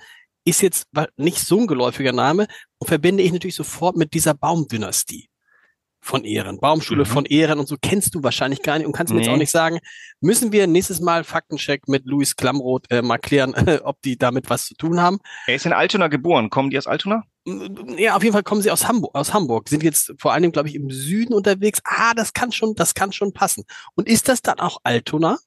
ist 0.45 0.61
jetzt 0.61 0.87
nicht 1.17 1.39
so 1.39 1.61
ein 1.61 1.67
geläufiger 1.67 2.13
Name 2.13 2.47
und 2.77 2.87
verbinde 2.87 3.23
ich 3.23 3.31
natürlich 3.31 3.55
sofort 3.55 3.95
mit 3.95 4.13
dieser 4.13 4.33
Baumdynastie 4.33 5.29
von 6.03 6.25
Ehren, 6.25 6.59
Baumschule 6.59 7.05
mhm. 7.05 7.07
von 7.07 7.25
Ehren 7.25 7.59
und 7.59 7.67
so 7.67 7.77
kennst 7.81 8.13
du 8.13 8.23
wahrscheinlich 8.23 8.61
gar 8.61 8.77
nicht 8.77 8.85
und 8.85 8.93
kannst 8.93 9.13
nee. 9.13 9.19
mir 9.19 9.25
jetzt 9.25 9.33
auch 9.33 9.37
nicht 9.37 9.51
sagen, 9.51 9.79
müssen 10.19 10.51
wir 10.51 10.67
nächstes 10.67 10.99
Mal 10.99 11.23
Faktencheck 11.23 11.87
mit 11.87 12.05
Luis 12.05 12.35
Klamroth 12.35 12.91
äh, 12.91 13.01
mal 13.01 13.17
klären, 13.17 13.53
ob 13.83 14.01
die 14.01 14.17
damit 14.17 14.49
was 14.49 14.65
zu 14.65 14.75
tun 14.75 15.01
haben. 15.01 15.19
Er 15.47 15.55
ist 15.55 15.65
in 15.65 15.73
Altona 15.73 16.09
geboren. 16.09 16.49
Kommen 16.49 16.69
die 16.69 16.77
aus 16.77 16.87
Altona? 16.87 17.23
Ja, 17.97 18.15
auf 18.15 18.23
jeden 18.23 18.33
Fall 18.33 18.43
kommen 18.43 18.61
sie 18.61 18.71
aus 18.71 18.87
Hamburg, 18.87 19.15
aus 19.15 19.33
Hamburg. 19.33 19.69
Sind 19.69 19.83
jetzt 19.83 20.13
vor 20.17 20.33
allem, 20.33 20.51
glaube 20.51 20.67
ich, 20.67 20.75
im 20.75 20.89
Süden 20.89 21.33
unterwegs. 21.33 21.79
Ah, 21.85 22.13
das 22.13 22.33
kann 22.33 22.51
schon, 22.51 22.75
das 22.75 22.93
kann 22.93 23.11
schon 23.11 23.33
passen. 23.33 23.63
Und 23.95 24.07
ist 24.07 24.27
das 24.27 24.41
dann 24.41 24.59
auch 24.59 24.79
Altona? 24.83 25.37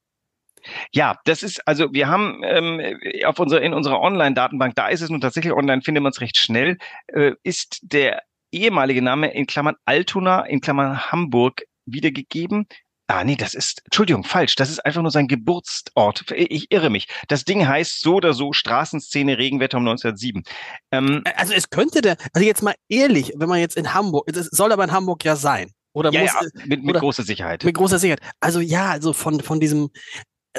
Ja, 0.93 1.17
das 1.25 1.43
ist, 1.43 1.67
also 1.67 1.93
wir 1.93 2.09
haben 2.09 2.43
ähm, 2.45 2.99
auf 3.25 3.39
unserer, 3.39 3.63
in 3.63 3.73
unserer 3.73 4.01
Online-Datenbank, 4.01 4.75
da 4.75 4.89
ist 4.89 5.01
es 5.01 5.11
nun 5.11 5.21
tatsächlich 5.21 5.53
online, 5.53 5.83
findet 5.83 6.03
man 6.03 6.11
es 6.11 6.21
recht 6.21 6.37
schnell, 6.39 6.79
äh, 7.09 7.33
ist 7.43 7.79
der 7.83 8.23
ehemalige 8.53 9.03
Name 9.03 9.33
in 9.33 9.47
Klammern 9.47 9.77
Altona 9.85 10.45
in 10.47 10.61
Klammern 10.61 11.11
Hamburg 11.11 11.63
wiedergegeben. 11.87 12.67
Ah, 13.09 13.23
nee, 13.23 13.37
das 13.37 13.55
ist, 13.55 13.83
Entschuldigung, 13.85 14.25
falsch. 14.25 14.57
Das 14.57 14.69
ist 14.69 14.85
einfach 14.85 15.01
nur 15.01 15.13
sein 15.13 15.29
Geburtsort. 15.29 16.25
Ich 16.33 16.73
irre 16.73 16.91
mich. 16.91 17.07
Das 17.29 17.45
Ding 17.45 17.67
heißt 17.67 18.01
so 18.01 18.17
oder 18.17 18.35
so 18.35 18.53
Straßenszene 18.53 19.39
Regenwetter 19.39 19.79
um 19.79 19.87
1907. 19.87 20.43
Ähm, 20.91 21.23
also 21.37 21.53
es 21.53 21.71
könnte 21.71 22.01
der, 22.01 22.17
also 22.33 22.45
jetzt 22.45 22.63
mal 22.63 22.75
ehrlich, 22.89 23.33
wenn 23.37 23.49
man 23.49 23.61
jetzt 23.61 23.77
in 23.77 23.95
Hamburg, 23.95 24.29
es 24.29 24.47
soll 24.47 24.73
aber 24.73 24.83
in 24.83 24.91
Hamburg 24.91 25.25
ja 25.25 25.37
sein. 25.37 25.71
Oder 25.93 26.11
ja, 26.11 26.23
muss, 26.23 26.33
ja, 26.33 26.41
mit, 26.67 26.83
mit 26.83 26.91
oder, 26.91 27.01
großer 27.01 27.23
Sicherheit. 27.23 27.65
Mit 27.65 27.77
großer 27.77 28.01
Sicherheit. 28.01 28.21
Also 28.41 28.61
ja, 28.61 28.91
also 28.91 29.13
von, 29.13 29.41
von 29.41 29.61
diesem, 29.61 29.91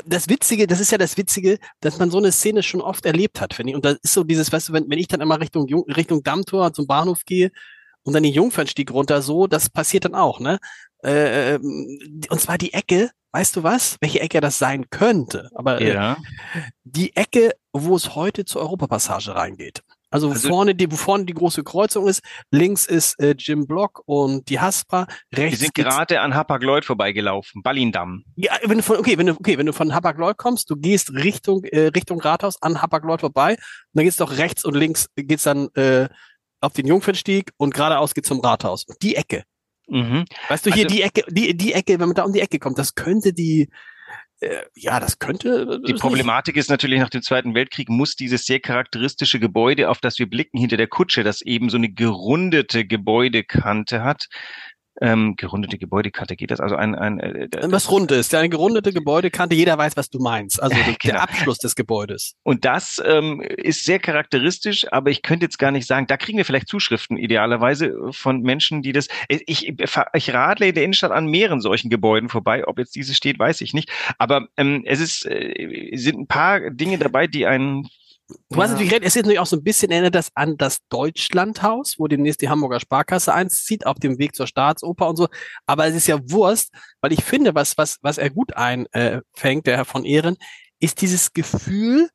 das 0.06 0.30
Witzige, 0.30 0.68
das 0.68 0.80
ist 0.80 0.92
ja 0.92 0.98
das 0.98 1.18
Witzige, 1.18 1.60
dass 1.82 2.00
man 2.00 2.10
so 2.10 2.18
eine 2.18 2.32
Szene 2.32 2.64
schon 2.64 2.80
oft 2.80 3.06
erlebt 3.06 3.42
hat, 3.42 3.54
finde 3.54 3.72
ich. 3.72 3.76
Und 3.76 3.84
da 3.84 3.92
ist 4.02 4.14
so 4.14 4.24
dieses, 4.24 4.54
weißt 4.54 4.70
du, 4.70 4.74
wenn, 4.74 4.90
wenn 4.90 5.00
ich 5.00 5.10
dann 5.10 5.20
immer 5.20 5.42
Richtung, 5.42 5.66
Richtung 5.90 6.24
Dammtor 6.24 6.72
zum 6.72 6.88
Bahnhof 6.88 7.26
gehe 7.26 7.52
und 8.08 8.14
dann 8.14 8.24
die 8.24 8.32
Jungfernstieg 8.32 8.90
runter 8.92 9.22
so, 9.22 9.48
das 9.48 9.70
passiert 9.70 10.06
dann 10.06 10.16
auch, 10.16 10.40
ne? 10.40 10.60
Äh, 11.04 11.56
ähm, 11.56 12.22
und 12.30 12.40
zwar 12.40 12.58
die 12.58 12.72
Ecke, 12.72 13.12
weißt 13.34 13.58
du 13.58 13.64
was, 13.64 13.98
welche 14.00 14.22
Ecke 14.22 14.40
das 14.40 14.58
sein 14.58 14.90
könnte? 14.90 15.50
Aber 15.54 15.82
äh, 15.82 15.94
ja. 15.94 16.14
äh, 16.14 16.62
die 16.86 17.18
Ecke, 17.18 17.52
wo 17.74 17.98
es 17.98 18.16
heute 18.16 18.46
zur 18.46 18.62
Europapassage 18.62 19.36
reingeht. 19.36 19.82
Also, 20.10 20.30
also 20.30 20.48
vorne 20.48 20.74
die, 20.74 20.90
wo 20.90 20.96
vorne 20.96 21.26
die 21.26 21.34
große 21.34 21.66
Kreuzung 21.66 22.08
ist, 22.08 22.22
links 22.50 22.86
ist 22.86 23.20
äh, 23.20 23.36
Jim 23.38 23.68
Block 23.68 24.04
und 24.06 24.48
die 24.48 24.62
Haspa, 24.62 25.06
rechts. 25.36 25.60
Wir 25.60 25.66
sind 25.66 25.74
gerade 25.74 26.22
an 26.22 26.34
Hapag-Lloyd 26.34 26.86
vorbeigelaufen, 26.86 27.62
Ballindamm. 27.62 28.24
Ja, 28.38 28.54
wenn 28.64 28.78
du 28.78 28.84
von, 28.84 29.00
okay, 29.00 29.18
wenn 29.18 29.26
du, 29.26 29.34
okay, 29.34 29.58
wenn 29.58 29.66
du 29.66 29.74
von 29.74 29.94
Hapag-Lloyd 29.94 30.38
kommst, 30.38 30.70
du 30.70 30.78
gehst 30.78 31.12
Richtung, 31.12 31.66
äh, 31.66 31.88
Richtung 31.88 32.22
Rathaus 32.22 32.56
an 32.62 32.82
Hapag-Lloyd 32.82 33.20
vorbei, 33.20 33.56
und 33.56 33.60
dann 33.96 34.06
geht's 34.06 34.16
doch 34.16 34.38
rechts 34.38 34.64
und 34.64 34.76
links 34.76 35.08
geht's 35.18 35.44
dann 35.44 35.68
äh, 35.76 36.08
auf 36.62 36.74
den 36.74 36.88
Jungfernstieg 36.88 37.52
und 37.58 37.74
geradeaus 37.74 38.14
geht 38.14 38.26
zum 38.26 38.40
Rathaus. 38.40 38.86
Die 39.02 39.16
Ecke. 39.16 39.44
Mhm. 39.88 40.26
Weißt 40.50 40.66
du, 40.66 40.72
hier 40.72 40.86
also, 40.86 40.96
die 40.96 41.02
Ecke, 41.02 41.24
die, 41.30 41.56
die 41.56 41.74
Ecke, 41.74 42.00
wenn 42.00 42.08
man 42.08 42.16
da 42.16 42.24
um 42.24 42.34
die 42.34 42.42
Ecke 42.42 42.60
kommt, 42.60 42.78
das 42.78 42.96
könnte 42.96 43.34
die, 43.34 43.70
äh, 44.40 44.64
ja, 44.76 45.00
das 45.00 45.20
könnte. 45.20 45.80
Die 45.88 45.94
Problematik 45.94 46.58
ist 46.58 46.70
natürlich 46.70 47.00
nach 47.00 47.10
dem 47.10 47.22
Zweiten 47.22 47.56
Weltkrieg 47.56 47.90
muss 47.90 48.16
dieses 48.16 48.44
sehr 48.46 48.60
charakteristische 48.60 49.40
Gebäude, 49.40 49.90
auf 49.90 50.00
das 50.00 50.20
wir 50.20 50.30
blicken, 50.30 50.60
hinter 50.60 50.78
der 50.78 50.88
Kutsche, 50.88 51.24
das 51.24 51.42
eben 51.42 51.70
so 51.70 51.78
eine 51.78 51.90
gerundete 51.90 52.86
Gebäudekante 52.86 54.04
hat, 54.04 54.28
ähm, 55.02 55.36
gerundete 55.36 55.78
Gebäudekante 55.78 56.36
geht 56.36 56.52
das? 56.52 56.60
Also 56.60 56.76
ein, 56.76 56.96
ein 56.96 57.20
äh, 57.20 57.48
was 57.64 57.92
rund 57.92 58.12
ist, 58.12 58.34
eine 58.34 58.50
gerundete 58.50 58.94
Gebäudekante, 58.94 59.56
jeder 59.56 59.78
weiß, 59.78 59.98
was 59.98 60.10
du 60.10 60.20
meinst. 60.20 60.62
Also 60.62 60.76
genau. 60.86 60.96
der 61.04 61.22
Abschluss 61.22 61.58
des 61.58 61.76
Gebäudes. 61.76 62.36
Und 62.44 62.66
das 62.66 63.02
ähm, 63.06 63.42
ist 63.42 63.84
sehr 63.84 64.00
charakteristisch, 64.00 64.92
aber 64.92 65.10
ich 65.10 65.22
könnte 65.22 65.46
jetzt 65.46 65.60
gar 65.60 65.72
nicht 65.72 65.88
sagen, 65.88 66.08
da 66.08 66.18
kriegen 66.18 66.38
wir 66.38 66.46
vielleicht 66.46 66.68
Zuschriften 66.68 67.18
idealerweise 67.18 67.96
von 68.12 68.42
Menschen, 68.42 68.82
die 68.82 68.92
das. 68.92 69.08
Ich, 69.28 69.68
ich 70.14 70.34
radle 70.34 70.68
in 70.68 70.76
der 70.76 70.84
Innenstadt 70.84 71.12
an 71.12 71.28
mehreren 71.28 71.62
solchen 71.62 71.90
Gebäuden 71.90 72.30
vorbei. 72.30 72.68
Ob 72.68 72.80
jetzt 72.80 72.96
dieses 72.96 73.16
steht, 73.16 73.40
weiß 73.40 73.62
ich 73.62 73.74
nicht. 73.74 73.90
Aber 74.18 74.48
ähm, 74.58 74.84
es 74.86 75.00
ist, 75.00 75.26
äh, 75.26 75.92
sind 75.96 76.20
ein 76.20 76.28
paar 76.28 76.72
Dinge 76.72 76.98
dabei, 76.98 77.28
die 77.28 77.46
einen 77.46 77.88
Du 78.50 78.62
hast 78.62 78.72
natürlich 78.72 78.92
recht, 78.92 79.04
es 79.04 79.16
ist 79.16 79.24
natürlich 79.24 79.40
auch 79.40 79.46
so 79.46 79.56
ein 79.56 79.64
bisschen 79.64 79.90
erinnert 79.92 80.16
das 80.16 80.32
an 80.36 80.58
das 80.58 80.80
Deutschlandhaus, 80.90 81.96
wo 81.98 82.08
demnächst 82.08 82.42
die 82.42 82.50
Hamburger 82.50 82.80
Sparkasse 82.80 83.34
einzieht, 83.34 83.86
auf 83.86 84.00
dem 84.00 84.20
Weg 84.20 84.36
zur 84.36 84.48
Staatsoper 84.48 85.08
und 85.08 85.16
so. 85.16 85.28
Aber 85.66 85.88
es 85.88 85.96
ist 85.96 86.08
ja 86.08 86.20
Wurst, 86.30 86.74
weil 87.00 87.14
ich 87.14 87.24
finde, 87.24 87.56
was, 87.56 87.78
was, 87.78 87.98
was 88.02 88.18
er 88.18 88.30
gut 88.30 88.54
einfängt, 88.56 89.66
der 89.66 89.78
Herr 89.78 89.86
von 89.86 90.04
Ehren, 90.04 90.36
ist 90.80 91.02
dieses 91.02 91.32
Gefühl, 91.34 92.10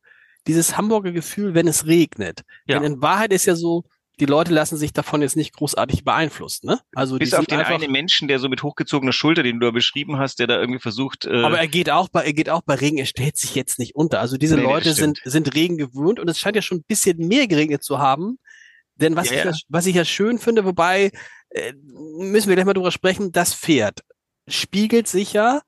dieses 0.46 0.76
Hamburger 0.76 1.12
Gefühl, 1.12 1.54
wenn 1.54 1.66
es 1.66 1.86
regnet. 1.86 2.42
Ja. 2.66 2.78
Denn 2.78 2.94
in 2.94 3.02
Wahrheit 3.02 3.32
ist 3.32 3.46
ja 3.46 3.56
so, 3.56 3.84
die 4.20 4.26
Leute 4.26 4.52
lassen 4.52 4.76
sich 4.76 4.92
davon 4.92 5.22
jetzt 5.22 5.36
nicht 5.36 5.54
großartig 5.54 6.04
beeinflussen. 6.04 6.66
Ne? 6.66 6.80
Also 6.94 7.18
bis 7.18 7.34
auf 7.34 7.46
den 7.46 7.60
einen 7.60 7.90
Menschen, 7.90 8.28
der 8.28 8.38
so 8.38 8.48
mit 8.48 8.62
hochgezogener 8.62 9.12
Schulter, 9.12 9.42
den 9.42 9.58
du 9.58 9.66
da 9.66 9.70
beschrieben 9.72 10.18
hast, 10.18 10.38
der 10.38 10.46
da 10.46 10.60
irgendwie 10.60 10.80
versucht. 10.80 11.24
Äh 11.24 11.42
aber 11.42 11.58
er 11.58 11.68
geht 11.68 11.90
auch 11.90 12.08
bei 12.08 12.22
er 12.24 12.32
geht 12.32 12.50
auch 12.50 12.62
bei 12.62 12.74
Regen. 12.74 12.98
Er 12.98 13.06
stellt 13.06 13.36
sich 13.36 13.54
jetzt 13.54 13.78
nicht 13.78 13.94
unter. 13.94 14.20
Also 14.20 14.36
diese 14.36 14.56
nee, 14.56 14.62
Leute 14.62 14.92
sind 14.92 15.20
sind 15.24 15.54
Regen 15.54 15.78
gewöhnt 15.78 16.20
und 16.20 16.28
es 16.28 16.38
scheint 16.38 16.56
ja 16.56 16.62
schon 16.62 16.78
ein 16.78 16.84
bisschen 16.86 17.26
mehr 17.26 17.46
geregnet 17.46 17.82
zu 17.82 17.98
haben. 17.98 18.38
Denn 18.96 19.16
was 19.16 19.30
ja, 19.30 19.38
ich 19.38 19.44
ja. 19.44 19.52
was 19.68 19.86
ich 19.86 19.96
ja 19.96 20.04
schön 20.04 20.38
finde, 20.38 20.64
wobei 20.64 21.10
äh, 21.50 21.72
müssen 22.18 22.48
wir 22.48 22.56
gleich 22.56 22.66
mal 22.66 22.74
drüber 22.74 22.92
sprechen, 22.92 23.32
das 23.32 23.54
Pferd 23.54 24.00
spiegelt 24.46 25.08
sich 25.08 25.32
ja 25.32 25.62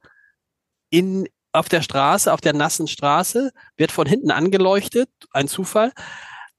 in 0.91 1.29
auf 1.53 1.69
der 1.69 1.83
Straße, 1.83 2.33
auf 2.33 2.41
der 2.41 2.53
nassen 2.53 2.89
Straße, 2.89 3.53
wird 3.77 3.93
von 3.93 4.07
hinten 4.07 4.33
angeleuchtet, 4.33 5.09
ein 5.31 5.49
Zufall. 5.49 5.93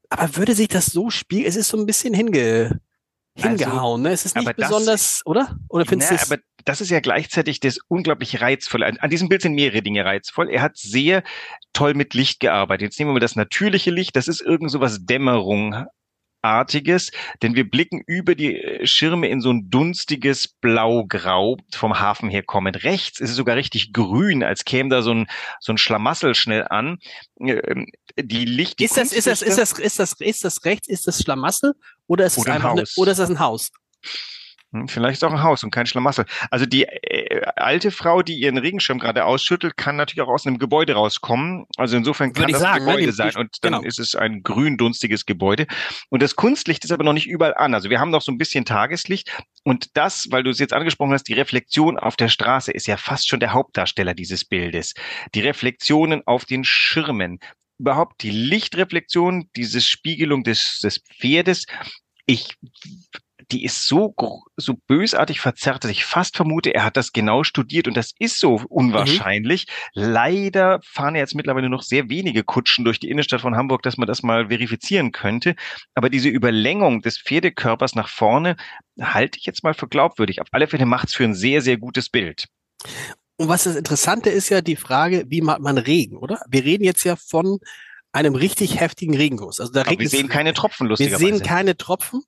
Aber 0.09 0.35
würde 0.35 0.55
sich 0.55 0.67
das 0.67 0.88
so 0.88 1.09
spiegeln? 1.09 1.47
Es 1.47 1.55
ist 1.55 1.69
so 1.69 1.77
ein 1.77 1.85
bisschen 1.85 2.13
hinge, 2.13 2.79
hingehauen, 3.35 4.01
also, 4.01 4.09
ne? 4.09 4.12
Es 4.12 4.25
ist 4.25 4.35
nicht 4.35 4.55
besonders, 4.55 5.01
das, 5.17 5.21
oder? 5.25 5.57
Oder 5.69 5.85
findest 5.85 6.12
du 6.12 6.15
aber 6.33 6.41
das 6.65 6.81
ist 6.81 6.89
ja 6.89 7.00
gleichzeitig 7.00 7.59
das 7.59 7.77
unglaublich 7.88 8.41
reizvolle. 8.41 8.88
An, 8.88 8.97
an 8.97 9.09
diesem 9.09 9.29
Bild 9.29 9.43
sind 9.43 9.53
mehrere 9.53 9.83
Dinge 9.83 10.03
reizvoll. 10.03 10.50
Er 10.50 10.63
hat 10.63 10.77
sehr 10.77 11.24
toll 11.74 11.93
mit 11.93 12.15
Licht 12.15 12.39
gearbeitet. 12.39 12.85
Jetzt 12.85 13.00
nehmen 13.00 13.09
wir 13.09 13.13
mal 13.13 13.19
das 13.19 13.35
natürliche 13.35 13.91
Licht. 13.91 14.15
Das 14.15 14.27
ist 14.27 14.41
irgend 14.41 14.71
so 14.71 14.81
was 14.81 15.05
Dämmerung 15.05 15.85
Artiges, 16.45 17.11
denn 17.41 17.55
wir 17.55 17.69
blicken 17.69 18.03
über 18.05 18.35
die 18.35 18.55
äh, 18.55 18.85
Schirme 18.85 19.27
in 19.27 19.41
so 19.41 19.51
ein 19.51 19.69
dunstiges 19.69 20.47
Blau-Grau 20.47 21.57
vom 21.73 21.99
Hafen 21.99 22.29
her 22.29 22.43
kommend. 22.43 22.83
Rechts 22.83 23.19
ist 23.19 23.31
es 23.31 23.35
sogar 23.35 23.55
richtig 23.55 23.91
grün, 23.91 24.43
als 24.43 24.63
käme 24.63 24.89
da 24.89 25.01
so 25.01 25.11
ein, 25.11 25.27
so 25.59 25.73
ein 25.73 25.77
Schlamassel 25.77 26.35
schnell 26.35 26.67
an. 26.69 26.99
Ähm, 27.39 27.87
die 28.17 28.45
Licht, 28.45 28.79
die 28.79 28.85
ist 28.85 28.97
das, 28.97 29.11
ist 29.11 29.27
das, 29.27 29.41
ist 29.41 29.57
das, 29.57 29.71
ist 29.73 29.99
das, 29.99 30.13
ist 30.19 30.43
das 30.45 30.63
rechts, 30.65 30.87
ist 30.87 31.07
das 31.07 31.21
Schlamassel 31.21 31.73
oder 32.07 32.25
ist 32.25 32.37
es 32.37 32.45
einfach, 32.45 32.71
ein 32.71 32.79
eine, 32.79 32.87
oder 32.95 33.11
ist 33.11 33.19
das 33.19 33.29
ein 33.29 33.39
Haus? 33.39 33.71
Hm, 34.75 34.89
vielleicht 34.89 35.17
ist 35.17 35.24
auch 35.24 35.32
ein 35.32 35.41
Haus 35.41 35.63
und 35.63 35.72
kein 35.72 35.86
Schlamassel. 35.86 36.25
Also 36.51 36.65
die 36.65 36.84
äh, 36.84 37.41
alte 37.55 37.91
Frau, 37.91 38.22
die 38.22 38.36
ihren 38.36 38.58
Regenschirm 38.58 39.00
gerade 39.00 39.24
ausschüttelt, 39.24 39.77
kann 39.77 39.96
natürlich 39.96 40.27
auch 40.27 40.34
aus 40.34 40.46
einem 40.46 40.60
Gebäude 40.60 40.94
rauskommen. 40.94 41.65
Also 41.77 41.96
insofern 41.96 42.34
kann 42.34 42.51
das 42.51 42.60
sagen, 42.60 42.84
ein 42.84 42.86
Gebäude 42.86 43.05
ne? 43.08 43.12
sein 43.13 43.36
und 43.38 43.63
dann 43.63 43.74
genau. 43.74 43.84
ist 43.86 44.00
es 44.00 44.15
ein 44.15 44.44
grün-dunstiges 44.44 45.25
Gebäude. 45.25 45.65
Und 46.10 46.22
das 46.22 46.36
Kunstlicht 46.36 46.84
ist 46.84 46.91
aber 46.91 47.05
noch 47.05 47.13
nicht 47.13 47.27
überall 47.27 47.53
an. 47.53 47.74
Also 47.74 47.89
wir 47.89 48.01
haben 48.01 48.12
noch 48.12 48.22
so 48.22 48.34
ein 48.34 48.38
bisschen 48.38 48.65
Tageslicht 48.65 49.32
und 49.63 49.96
das, 49.96 50.27
weil 50.29 50.44
du 50.44 50.50
es 50.50 50.60
jetzt 50.60 50.74
angesprochen 50.74 51.13
hast, 51.13 51.24
die 51.24 51.34
Reflexion 51.34 51.98
auf 51.98 52.17
der 52.17 52.27
Straße 52.27 52.72
ist 52.72 52.86
ja 52.86 52.98
fast 52.98 53.29
schon 53.29 53.39
der 53.39 53.53
Hauptdarsteller 53.53 54.13
dieses 54.13 54.44
Bildes. 54.44 54.94
Die 55.34 55.39
Reflexionen 55.41 56.22
auf 56.25 56.44
den 56.44 56.65
Schirmen, 56.65 57.39
überhaupt 57.79 58.24
die 58.24 58.32
Lichtreflexion, 58.32 59.50
diese 59.55 59.79
Spiegelung 59.79 60.44
des, 60.44 60.79
des 60.79 61.00
Pferdes. 61.00 61.65
Ich 62.25 62.58
die 63.51 63.63
ist 63.63 63.87
so, 63.87 64.13
so 64.57 64.73
bösartig 64.87 65.39
verzerrt, 65.39 65.83
dass 65.83 65.91
ich 65.91 66.05
fast 66.05 66.35
vermute, 66.35 66.73
er 66.73 66.85
hat 66.85 66.97
das 66.97 67.13
genau 67.13 67.43
studiert 67.43 67.87
und 67.87 67.95
das 67.95 68.11
ist 68.19 68.39
so 68.39 68.61
unwahrscheinlich. 68.69 69.67
Mhm. 69.95 70.01
Leider 70.01 70.79
fahren 70.83 71.15
jetzt 71.15 71.35
mittlerweile 71.35 71.69
noch 71.69 71.83
sehr 71.83 72.09
wenige 72.09 72.43
Kutschen 72.43 72.85
durch 72.85 72.99
die 72.99 73.09
Innenstadt 73.09 73.41
von 73.41 73.55
Hamburg, 73.55 73.83
dass 73.83 73.97
man 73.97 74.07
das 74.07 74.23
mal 74.23 74.47
verifizieren 74.47 75.11
könnte. 75.11 75.55
Aber 75.93 76.09
diese 76.09 76.29
Überlängung 76.29 77.01
des 77.01 77.17
Pferdekörpers 77.17 77.95
nach 77.95 78.09
vorne 78.09 78.55
halte 78.99 79.37
ich 79.39 79.45
jetzt 79.45 79.63
mal 79.63 79.73
für 79.73 79.87
glaubwürdig. 79.87 80.41
Auf 80.41 80.47
alle 80.51 80.67
Fälle 80.67 80.85
macht 80.85 81.09
es 81.09 81.15
für 81.15 81.23
ein 81.23 81.35
sehr, 81.35 81.61
sehr 81.61 81.77
gutes 81.77 82.09
Bild. 82.09 82.47
Und 83.37 83.49
was 83.49 83.63
das 83.65 83.75
Interessante 83.75 84.29
ist 84.29 84.49
ja 84.49 84.61
die 84.61 84.77
Frage, 84.77 85.25
wie 85.27 85.41
macht 85.41 85.59
man 85.59 85.77
Regen, 85.77 86.17
oder? 86.17 86.39
Wir 86.49 86.63
reden 86.63 86.83
jetzt 86.83 87.03
ja 87.03 87.15
von 87.15 87.59
einem 88.13 88.35
richtig 88.35 88.79
heftigen 88.79 89.15
Regenguss. 89.15 89.59
Also 89.59 89.73
da 89.73 89.81
regnet 89.81 89.99
wir 89.99 90.09
sehen 90.09 90.29
keine 90.29 90.53
Tropfen, 90.53 90.87
lustigerweise. 90.87 91.21
Wir 91.21 91.35
sehen 91.35 91.45
keine 91.45 91.75
Tropfen 91.75 92.21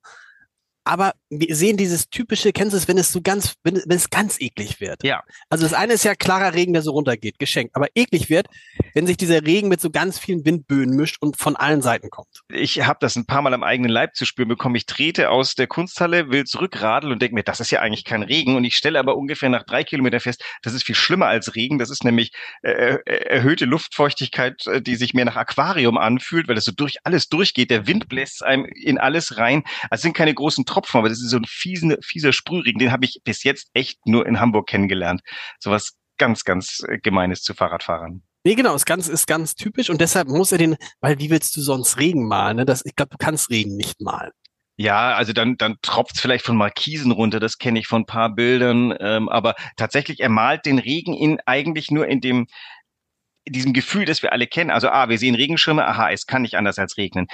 aber 0.88 1.12
wir 1.28 1.54
sehen 1.54 1.76
dieses 1.76 2.08
typische, 2.08 2.52
kennst 2.52 2.72
du 2.72 2.78
es, 2.78 2.88
wenn 2.88 2.96
es 2.96 3.12
so 3.12 3.20
ganz, 3.20 3.54
wenn, 3.62 3.76
wenn 3.86 3.96
es 3.96 4.08
ganz 4.08 4.40
eklig 4.40 4.80
wird. 4.80 5.04
Ja. 5.04 5.22
Also 5.50 5.64
das 5.64 5.74
eine 5.74 5.92
ist 5.92 6.04
ja 6.04 6.14
klarer 6.14 6.54
Regen, 6.54 6.72
der 6.72 6.80
so 6.80 6.92
runtergeht, 6.92 7.38
geschenkt. 7.38 7.76
Aber 7.76 7.88
eklig 7.94 8.30
wird, 8.30 8.48
wenn 8.98 9.06
sich 9.06 9.16
dieser 9.16 9.46
Regen 9.46 9.68
mit 9.68 9.80
so 9.80 9.90
ganz 9.90 10.18
vielen 10.18 10.44
Windböen 10.44 10.90
mischt 10.90 11.18
und 11.20 11.36
von 11.36 11.54
allen 11.54 11.82
Seiten 11.82 12.10
kommt. 12.10 12.40
Ich 12.48 12.84
habe 12.84 12.98
das 13.00 13.14
ein 13.14 13.26
paar 13.26 13.42
Mal 13.42 13.54
am 13.54 13.62
eigenen 13.62 13.92
Leib 13.92 14.16
zu 14.16 14.24
spüren 14.24 14.48
bekommen. 14.48 14.74
Ich 14.74 14.86
trete 14.86 15.30
aus 15.30 15.54
der 15.54 15.68
Kunsthalle, 15.68 16.32
will 16.32 16.46
zurückradeln 16.46 17.12
und 17.12 17.22
denke 17.22 17.36
mir, 17.36 17.44
das 17.44 17.60
ist 17.60 17.70
ja 17.70 17.78
eigentlich 17.78 18.04
kein 18.04 18.24
Regen. 18.24 18.56
Und 18.56 18.64
ich 18.64 18.76
stelle 18.76 18.98
aber 18.98 19.16
ungefähr 19.16 19.50
nach 19.50 19.62
drei 19.62 19.84
Kilometern 19.84 20.18
fest, 20.18 20.42
das 20.62 20.74
ist 20.74 20.82
viel 20.82 20.96
schlimmer 20.96 21.28
als 21.28 21.54
Regen. 21.54 21.78
Das 21.78 21.90
ist 21.90 22.02
nämlich 22.02 22.32
äh, 22.62 22.96
äh 22.96 23.28
erhöhte 23.28 23.66
Luftfeuchtigkeit, 23.66 24.66
äh, 24.66 24.82
die 24.82 24.96
sich 24.96 25.14
mehr 25.14 25.26
nach 25.26 25.36
Aquarium 25.36 25.96
anfühlt, 25.96 26.48
weil 26.48 26.56
das 26.56 26.64
so 26.64 26.72
durch 26.72 26.96
alles 27.04 27.28
durchgeht. 27.28 27.70
Der 27.70 27.86
Wind 27.86 28.08
bläst 28.08 28.42
einem 28.42 28.64
in 28.64 28.98
alles 28.98 29.36
rein. 29.36 29.62
Also 29.90 30.02
sind 30.02 30.16
keine 30.16 30.34
großen 30.34 30.64
Tropfen 30.64 30.98
aber 30.98 31.08
das 31.08 31.22
ist 31.22 31.30
so 31.30 31.36
ein 31.36 31.44
fiesen, 31.44 31.94
fieser 32.02 32.32
Sprühregen, 32.32 32.80
den 32.80 32.90
habe 32.90 33.04
ich 33.04 33.20
bis 33.22 33.44
jetzt 33.44 33.70
echt 33.74 34.04
nur 34.06 34.26
in 34.26 34.40
Hamburg 34.40 34.68
kennengelernt. 34.68 35.20
Sowas 35.60 35.92
ganz, 36.18 36.42
ganz 36.42 36.82
äh, 36.88 36.98
Gemeines 36.98 37.42
zu 37.42 37.54
Fahrradfahrern. 37.54 38.24
Nee, 38.48 38.54
genau, 38.54 38.74
ist 38.74 38.86
ganz, 38.86 39.08
ist 39.08 39.26
ganz 39.26 39.56
typisch 39.56 39.90
und 39.90 40.00
deshalb 40.00 40.26
muss 40.28 40.52
er 40.52 40.56
den, 40.56 40.78
weil 41.02 41.18
wie 41.18 41.28
willst 41.28 41.54
du 41.54 41.60
sonst 41.60 41.98
Regen 41.98 42.26
malen? 42.26 42.56
Ne? 42.56 42.64
Das, 42.64 42.82
ich 42.86 42.96
glaube, 42.96 43.10
du 43.10 43.18
kannst 43.18 43.50
Regen 43.50 43.76
nicht 43.76 44.00
malen. 44.00 44.30
Ja, 44.78 45.14
also 45.16 45.34
dann, 45.34 45.58
dann 45.58 45.76
tropft 45.82 46.18
vielleicht 46.18 46.46
von 46.46 46.56
Markisen 46.56 47.12
runter, 47.12 47.40
das 47.40 47.58
kenne 47.58 47.78
ich 47.78 47.86
von 47.86 48.02
ein 48.02 48.06
paar 48.06 48.34
Bildern, 48.34 48.94
ähm, 49.00 49.28
aber 49.28 49.54
tatsächlich, 49.76 50.20
er 50.20 50.30
malt 50.30 50.64
den 50.64 50.78
Regen 50.78 51.12
in 51.12 51.40
eigentlich 51.44 51.90
nur 51.90 52.06
in 52.06 52.22
dem, 52.22 52.46
in 53.44 53.52
diesem 53.52 53.74
Gefühl, 53.74 54.06
das 54.06 54.22
wir 54.22 54.32
alle 54.32 54.46
kennen. 54.46 54.70
Also, 54.70 54.88
ah, 54.88 55.10
wir 55.10 55.18
sehen 55.18 55.34
Regenschirme, 55.34 55.86
aha, 55.86 56.10
es 56.10 56.24
kann 56.24 56.40
nicht 56.40 56.54
anders 56.54 56.78
als 56.78 56.96
regnen. 56.96 57.26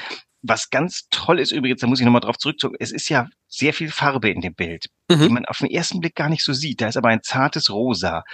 Was 0.42 0.68
ganz 0.68 1.06
toll 1.12 1.38
ist 1.38 1.52
übrigens, 1.52 1.80
da 1.80 1.86
muss 1.86 2.00
ich 2.00 2.04
nochmal 2.04 2.22
drauf 2.22 2.38
zurückzukommen, 2.38 2.78
es 2.80 2.90
ist 2.90 3.08
ja 3.08 3.28
sehr 3.46 3.72
viel 3.72 3.92
Farbe 3.92 4.30
in 4.30 4.40
dem 4.40 4.56
Bild, 4.56 4.86
mhm. 5.08 5.20
die 5.20 5.28
man 5.28 5.44
auf 5.44 5.58
den 5.58 5.70
ersten 5.70 6.00
Blick 6.00 6.16
gar 6.16 6.28
nicht 6.28 6.42
so 6.42 6.52
sieht. 6.52 6.80
Da 6.80 6.88
ist 6.88 6.96
aber 6.96 7.10
ein 7.10 7.22
zartes 7.22 7.70
Rosa 7.70 8.24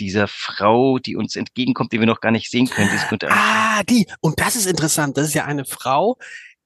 dieser 0.00 0.28
Frau, 0.28 0.98
die 0.98 1.16
uns 1.16 1.36
entgegenkommt, 1.36 1.92
die 1.92 2.00
wir 2.00 2.06
noch 2.06 2.20
gar 2.20 2.30
nicht 2.30 2.50
sehen 2.50 2.68
können. 2.68 2.90
Ah, 3.30 3.82
die. 3.84 4.06
Und 4.20 4.40
das 4.40 4.56
ist 4.56 4.66
interessant. 4.66 5.16
Das 5.16 5.28
ist 5.28 5.34
ja 5.34 5.44
eine 5.44 5.64
Frau, 5.64 6.18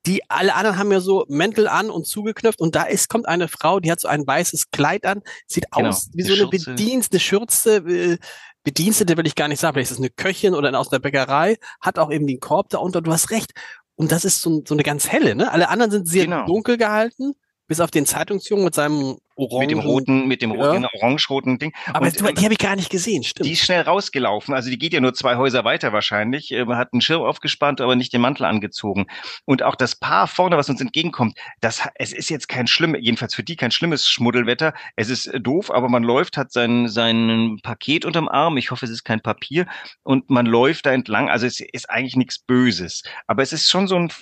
die 0.07 0.29
alle 0.29 0.55
anderen 0.55 0.79
haben 0.79 0.93
ja 0.93 1.01
so 1.01 1.25
Mäntel 1.29 1.69
an 1.69 1.91
und 1.91 2.07
zugeknöpft 2.07 2.61
und 2.61 2.75
da 2.75 2.83
ist 2.85 3.09
kommt 3.09 3.27
eine 3.27 3.49
Frau, 3.49 3.81
die 3.81 3.91
hat 3.91 4.01
so 4.01 4.09
ein 4.09 4.27
weißes 4.27 4.71
Kleid 4.71 5.07
an, 5.07 5.23
sieht 5.47 5.71
genau, 5.71 5.91
aus 5.91 6.11
wie 6.13 6.23
so 6.23 6.33
eine 6.33 6.49
Schürze. 6.49 6.71
Bedienste, 6.71 7.21
Schürze, 7.21 7.77
äh, 7.77 8.19
Bedienstete 8.65 9.17
will 9.17 9.27
ich 9.27 9.35
gar 9.35 9.49
nicht 9.49 9.61
sagen, 9.61 9.75
vielleicht 9.75 9.91
ist 9.91 9.99
es 9.99 10.03
eine 10.03 10.11
Köchin 10.11 10.55
oder 10.55 10.77
aus 10.79 10.89
der 10.89 10.99
Bäckerei, 10.99 11.57
hat 11.81 11.99
auch 11.99 12.11
eben 12.11 12.27
den 12.27 12.41
Korb 12.41 12.69
da 12.71 12.79
unter. 12.79 13.01
Du 13.01 13.13
hast 13.13 13.31
recht. 13.31 13.53
Und 13.95 14.11
das 14.11 14.25
ist 14.25 14.41
so, 14.41 14.63
so 14.67 14.75
eine 14.75 14.83
ganz 14.83 15.09
helle, 15.09 15.35
ne? 15.35 15.53
Alle 15.53 15.69
anderen 15.69 15.91
sind 15.91 16.09
sehr 16.09 16.25
genau. 16.25 16.47
dunkel 16.47 16.79
gehalten, 16.79 17.35
bis 17.73 17.81
auf 17.81 17.91
den 17.91 18.05
Zeitungsjungen 18.05 18.67
mit 18.67 18.75
seinem 18.75 19.17
Orangen. 19.35 19.61
Mit 19.61 19.71
dem 19.71 19.79
roten, 19.79 20.29
mit 20.29 20.43
dem 20.43 20.51
roten, 20.51 20.83
ja. 20.83 20.91
orange-roten 20.93 21.59
Ding. 21.59 21.73
Aber 21.87 22.05
und, 22.05 22.21
die, 22.21 22.35
die 22.35 22.45
habe 22.45 22.53
ich 22.53 22.59
gar 22.59 22.77
nicht 22.77 22.91
gesehen, 22.91 23.23
stimmt. 23.23 23.49
Die 23.49 23.53
ist 23.55 23.65
schnell 23.65 23.81
rausgelaufen. 23.81 24.53
Also 24.53 24.69
die 24.69 24.77
geht 24.77 24.93
ja 24.93 25.01
nur 25.01 25.15
zwei 25.15 25.37
Häuser 25.37 25.65
weiter 25.65 25.95
wahrscheinlich. 25.95 26.51
Man 26.51 26.77
hat 26.77 26.93
einen 26.93 27.01
Schirm 27.01 27.23
aufgespannt, 27.23 27.81
aber 27.81 27.97
nicht 27.97 28.13
den 28.13 28.21
Mantel 28.21 28.45
angezogen. 28.45 29.07
Und 29.47 29.63
auch 29.63 29.75
das 29.75 29.97
Paar 29.97 30.29
vorne, 30.29 30.59
was 30.59 30.69
uns 30.69 30.83
entgegenkommt, 30.83 31.39
das, 31.63 31.81
es 31.95 32.13
ist 32.13 32.29
jetzt 32.29 32.47
kein 32.47 32.67
schlimm, 32.67 32.95
jedenfalls 32.95 33.35
für 33.35 33.43
die 33.43 33.57
kein 33.57 33.71
schlimmes 33.71 34.07
Schmuddelwetter. 34.07 34.75
Es 34.97 35.09
ist 35.09 35.31
doof, 35.41 35.71
aber 35.71 35.89
man 35.89 36.03
läuft, 36.03 36.37
hat 36.37 36.53
sein, 36.53 36.89
sein 36.89 37.59
Paket 37.63 38.05
unterm 38.05 38.29
Arm. 38.29 38.59
Ich 38.59 38.71
hoffe, 38.71 38.85
es 38.85 38.91
ist 38.91 39.05
kein 39.05 39.23
Papier. 39.23 39.65
Und 40.03 40.29
man 40.29 40.45
läuft 40.45 40.85
da 40.85 40.93
entlang. 40.93 41.31
Also 41.31 41.47
es 41.47 41.59
ist 41.59 41.89
eigentlich 41.89 42.17
nichts 42.17 42.39
Böses. 42.39 43.03
Aber 43.27 43.43
es 43.43 43.55
ist 43.55 43.71
schon 43.71 43.89
so 43.89 43.97
ein 43.97 44.13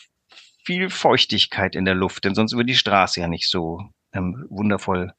viel 0.65 0.91
Feuchtigkeit 0.91 1.75
in 1.75 1.85
der 1.85 1.95
Luft, 1.95 2.25
denn 2.25 2.35
sonst 2.35 2.53
würde 2.53 2.67
die 2.67 2.77
Straße 2.77 3.21
ja 3.21 3.29
nicht 3.29 3.49
so 3.49 3.81
ähm, 4.13 4.47
wundervoll 4.49 5.13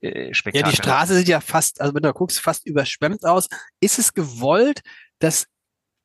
äh, 0.00 0.32
Spektakel. 0.34 0.66
Ja, 0.66 0.70
die 0.70 0.76
Straße 0.76 1.16
sieht 1.16 1.28
ja 1.28 1.40
fast, 1.40 1.80
also 1.80 1.94
wenn 1.94 2.02
du 2.02 2.12
guckst, 2.12 2.40
fast 2.40 2.66
überschwemmt 2.66 3.24
aus. 3.24 3.48
Ist 3.80 3.98
es 3.98 4.14
gewollt, 4.14 4.80
dass 5.18 5.46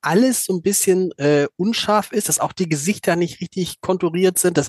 alles 0.04 0.46
so 0.46 0.54
ein 0.54 0.62
bisschen 0.62 1.12
äh, 1.18 1.48
unscharf 1.56 2.12
ist, 2.12 2.28
dass 2.28 2.40
auch 2.40 2.52
die 2.52 2.68
Gesichter 2.68 3.16
nicht 3.16 3.40
richtig 3.40 3.80
konturiert 3.82 4.38
sind. 4.38 4.58
dass 4.58 4.68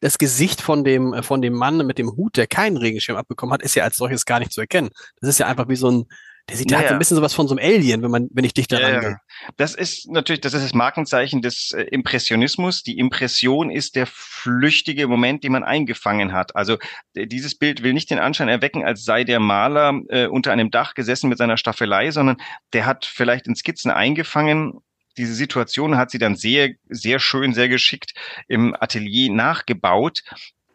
das 0.00 0.18
Gesicht 0.18 0.60
von 0.60 0.84
dem, 0.84 1.12
äh, 1.12 1.22
von 1.22 1.42
dem 1.42 1.54
Mann 1.54 1.84
mit 1.86 1.98
dem 1.98 2.12
Hut, 2.16 2.36
der 2.36 2.46
keinen 2.46 2.76
Regenschirm 2.76 3.16
abbekommen 3.16 3.52
hat, 3.52 3.62
ist 3.62 3.74
ja 3.74 3.84
als 3.84 3.96
solches 3.96 4.24
gar 4.24 4.38
nicht 4.38 4.52
zu 4.52 4.60
erkennen. 4.60 4.90
Das 5.20 5.28
ist 5.28 5.38
ja 5.38 5.46
einfach 5.46 5.68
wie 5.68 5.76
so 5.76 5.90
ein, 5.90 6.04
der 6.48 6.56
sieht 6.56 6.70
ja, 6.70 6.78
halt 6.78 6.88
so 6.88 6.94
ein 6.94 6.98
bisschen 6.98 7.16
sowas 7.16 7.34
von 7.34 7.48
so 7.48 7.56
einem 7.56 7.74
Alien, 7.74 8.02
wenn 8.02 8.10
man, 8.10 8.28
wenn 8.30 8.44
ich 8.44 8.54
dich 8.54 8.68
da 8.68 8.78
ja, 8.78 8.88
rangehe. 8.88 9.16
Das 9.56 9.74
ist 9.74 10.08
natürlich, 10.08 10.40
das 10.40 10.54
ist 10.54 10.62
das 10.62 10.74
Markenzeichen 10.74 11.42
des 11.42 11.72
äh, 11.72 11.82
Impressionismus. 11.82 12.84
Die 12.84 12.98
Impression 12.98 13.70
ist 13.70 13.96
der 13.96 14.06
flüchtige 14.06 15.08
Moment, 15.08 15.42
den 15.42 15.52
man 15.52 15.64
eingefangen 15.64 16.32
hat. 16.32 16.54
Also 16.54 16.78
dieses 17.16 17.56
Bild 17.56 17.82
will 17.82 17.94
nicht 17.94 18.10
den 18.10 18.20
Anschein 18.20 18.48
erwecken, 18.48 18.84
als 18.84 19.04
sei 19.04 19.24
der 19.24 19.40
Maler 19.40 20.00
äh, 20.08 20.26
unter 20.26 20.52
einem 20.52 20.70
Dach 20.70 20.94
gesessen 20.94 21.28
mit 21.28 21.38
seiner 21.38 21.56
Staffelei, 21.56 22.12
sondern 22.12 22.36
der 22.72 22.86
hat 22.86 23.06
vielleicht 23.06 23.48
in 23.48 23.56
Skizzen 23.56 23.90
eingefangen, 23.90 24.80
diese 25.18 25.34
Situation 25.34 25.96
hat 25.96 26.10
sie 26.10 26.18
dann 26.18 26.36
sehr, 26.36 26.74
sehr 26.88 27.18
schön, 27.20 27.54
sehr 27.54 27.68
geschickt 27.68 28.12
im 28.48 28.76
Atelier 28.78 29.32
nachgebaut 29.32 30.22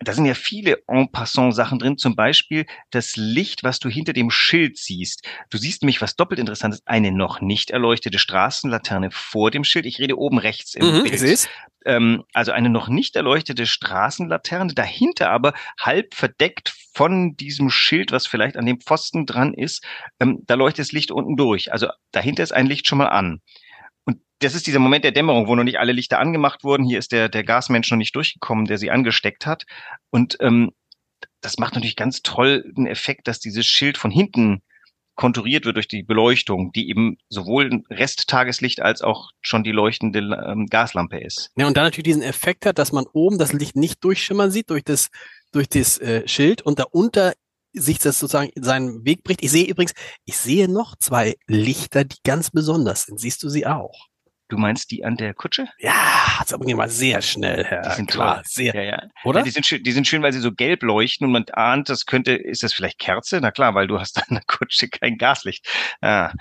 da 0.03 0.13
sind 0.13 0.25
ja 0.25 0.33
viele 0.33 0.83
en 0.87 1.11
passant 1.11 1.53
Sachen 1.55 1.79
drin, 1.79 1.97
zum 1.97 2.15
Beispiel 2.15 2.65
das 2.89 3.15
Licht, 3.15 3.63
was 3.63 3.79
du 3.79 3.89
hinter 3.89 4.13
dem 4.13 4.31
Schild 4.31 4.77
siehst. 4.77 5.27
Du 5.49 5.57
siehst 5.57 5.81
nämlich, 5.81 6.01
was 6.01 6.15
doppelt 6.15 6.39
interessant 6.39 6.73
ist, 6.73 6.87
eine 6.87 7.11
noch 7.11 7.41
nicht 7.41 7.71
erleuchtete 7.71 8.19
Straßenlaterne 8.19 9.11
vor 9.11 9.51
dem 9.51 9.63
Schild. 9.63 9.85
Ich 9.85 9.99
rede 9.99 10.17
oben 10.17 10.37
rechts 10.37 10.73
im 10.75 10.87
Mhm, 10.87 11.03
Bild. 11.03 11.49
Ähm, 11.85 12.23
also 12.33 12.51
eine 12.51 12.69
noch 12.69 12.87
nicht 12.89 13.15
erleuchtete 13.15 13.65
Straßenlaterne, 13.65 14.73
dahinter 14.73 15.29
aber 15.31 15.53
halb 15.79 16.13
verdeckt 16.13 16.73
von 16.93 17.35
diesem 17.35 17.69
Schild, 17.69 18.11
was 18.11 18.27
vielleicht 18.27 18.57
an 18.57 18.65
dem 18.65 18.79
Pfosten 18.79 19.25
dran 19.25 19.53
ist, 19.53 19.83
ähm, 20.19 20.43
da 20.45 20.55
leuchtet 20.55 20.85
das 20.85 20.91
Licht 20.91 21.11
unten 21.11 21.37
durch. 21.37 21.71
Also 21.71 21.87
dahinter 22.11 22.43
ist 22.43 22.51
ein 22.51 22.67
Licht 22.67 22.87
schon 22.87 22.99
mal 22.99 23.07
an. 23.07 23.41
Das 24.41 24.55
ist 24.55 24.65
dieser 24.65 24.79
Moment 24.79 25.05
der 25.05 25.11
Dämmerung, 25.11 25.47
wo 25.47 25.55
noch 25.55 25.63
nicht 25.63 25.79
alle 25.79 25.91
Lichter 25.91 26.19
angemacht 26.19 26.63
wurden. 26.63 26.83
Hier 26.83 26.99
ist 26.99 27.11
der, 27.11 27.29
der 27.29 27.43
Gasmensch 27.43 27.89
noch 27.91 27.97
nicht 27.97 28.15
durchgekommen, 28.15 28.65
der 28.65 28.77
sie 28.77 28.89
angesteckt 28.89 29.45
hat. 29.45 29.65
Und 30.09 30.37
ähm, 30.41 30.71
das 31.41 31.57
macht 31.57 31.75
natürlich 31.75 31.95
ganz 31.95 32.23
toll 32.23 32.71
den 32.75 32.87
Effekt, 32.87 33.27
dass 33.27 33.39
dieses 33.39 33.65
Schild 33.65 33.97
von 33.97 34.09
hinten 34.09 34.61
konturiert 35.15 35.65
wird 35.65 35.75
durch 35.75 35.87
die 35.87 36.01
Beleuchtung, 36.01 36.71
die 36.71 36.89
eben 36.89 37.17
sowohl 37.29 37.83
Resttageslicht 37.91 38.81
als 38.81 39.03
auch 39.03 39.29
schon 39.41 39.63
die 39.63 39.71
leuchtende 39.71 40.19
ähm, 40.19 40.65
Gaslampe 40.65 41.19
ist. 41.19 41.51
Ja, 41.55 41.67
und 41.67 41.77
dann 41.77 41.83
natürlich 41.83 42.05
diesen 42.05 42.23
Effekt 42.23 42.65
hat, 42.65 42.79
dass 42.79 42.91
man 42.91 43.05
oben 43.13 43.37
das 43.37 43.53
Licht 43.53 43.75
nicht 43.75 44.03
durchschimmern 44.03 44.49
sieht 44.49 44.71
durch 44.71 44.83
das, 44.83 45.09
durch 45.51 45.69
das 45.69 45.99
äh, 45.99 46.27
Schild 46.27 46.63
und 46.63 46.79
darunter 46.79 47.33
sich 47.73 47.99
das 47.99 48.19
sozusagen 48.19 48.51
seinen 48.55 49.05
Weg 49.05 49.23
bricht. 49.23 49.43
Ich 49.43 49.51
sehe 49.51 49.65
übrigens, 49.65 49.93
ich 50.25 50.37
sehe 50.37 50.67
noch 50.67 50.95
zwei 50.97 51.35
Lichter, 51.47 52.03
die 52.03 52.17
ganz 52.23 52.49
besonders 52.49 53.03
sind. 53.03 53.19
Siehst 53.19 53.43
du 53.43 53.49
sie 53.49 53.67
auch? 53.67 54.07
Du 54.51 54.57
meinst 54.57 54.91
die 54.91 55.05
an 55.05 55.15
der 55.15 55.33
Kutsche? 55.33 55.67
Ja, 55.79 55.93
das 56.45 56.59
ging 56.59 56.75
mal 56.75 56.89
sehr 56.89 57.21
schnell, 57.21 57.63
Herr. 57.63 57.83
Die 57.83 57.95
sind 57.95 58.11
Klar, 58.11 58.35
toll. 58.35 58.43
sehr. 58.47 58.75
Ja, 58.75 58.81
ja. 58.81 59.03
Oder? 59.23 59.39
Ja, 59.39 59.43
die 59.45 59.51
sind 59.51 59.65
schön, 59.65 59.81
die 59.81 59.91
sind 59.93 60.07
schön, 60.07 60.21
weil 60.23 60.33
sie 60.33 60.41
so 60.41 60.51
gelb 60.51 60.83
leuchten 60.83 61.25
und 61.25 61.31
man 61.31 61.45
ahnt, 61.53 61.87
das 61.87 62.05
könnte, 62.05 62.33
ist 62.33 62.61
das 62.61 62.73
vielleicht 62.73 62.99
Kerze? 62.99 63.39
Na 63.41 63.51
klar, 63.51 63.75
weil 63.75 63.87
du 63.87 63.97
hast 63.99 64.17
an 64.17 64.25
der 64.35 64.43
Kutsche 64.45 64.89
kein 64.89 65.17
Gaslicht. 65.17 65.65
Ah. 66.01 66.33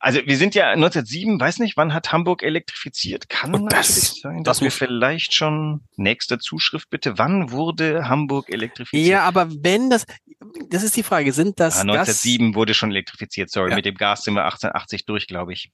Also 0.00 0.18
wir 0.26 0.36
sind 0.36 0.56
ja 0.56 0.70
1907, 0.72 1.38
weiß 1.38 1.60
nicht, 1.60 1.76
wann 1.76 1.94
hat 1.94 2.10
Hamburg 2.10 2.42
elektrifiziert? 2.42 3.28
Kann 3.28 3.54
Und 3.54 3.72
das- 3.72 4.16
sein, 4.20 4.38
das 4.42 4.58
dass 4.58 4.60
wir 4.60 4.66
muss- 4.66 4.74
vielleicht 4.74 5.32
schon 5.32 5.84
nächste 5.94 6.40
Zuschrift 6.40 6.90
bitte. 6.90 7.18
Wann 7.18 7.52
wurde 7.52 8.08
Hamburg 8.08 8.48
elektrifiziert? 8.52 9.06
Ja, 9.06 9.22
aber 9.22 9.48
wenn 9.62 9.88
das, 9.88 10.04
das 10.68 10.82
ist 10.82 10.96
die 10.96 11.04
Frage, 11.04 11.32
sind 11.32 11.60
das, 11.60 11.74
ah, 11.76 11.84
Gas, 11.84 12.08
1907 12.08 12.56
wurde 12.56 12.74
schon 12.74 12.90
elektrifiziert. 12.90 13.50
Sorry, 13.52 13.70
Ja. 13.70 13.76
mit 13.76 13.84
dem 13.84 13.94
Gas 13.94 14.24
sind 14.24 14.34
wir 14.34 14.44
1880 14.44 15.06
durch, 15.06 15.28
glaube 15.28 15.52
ich. 15.52 15.70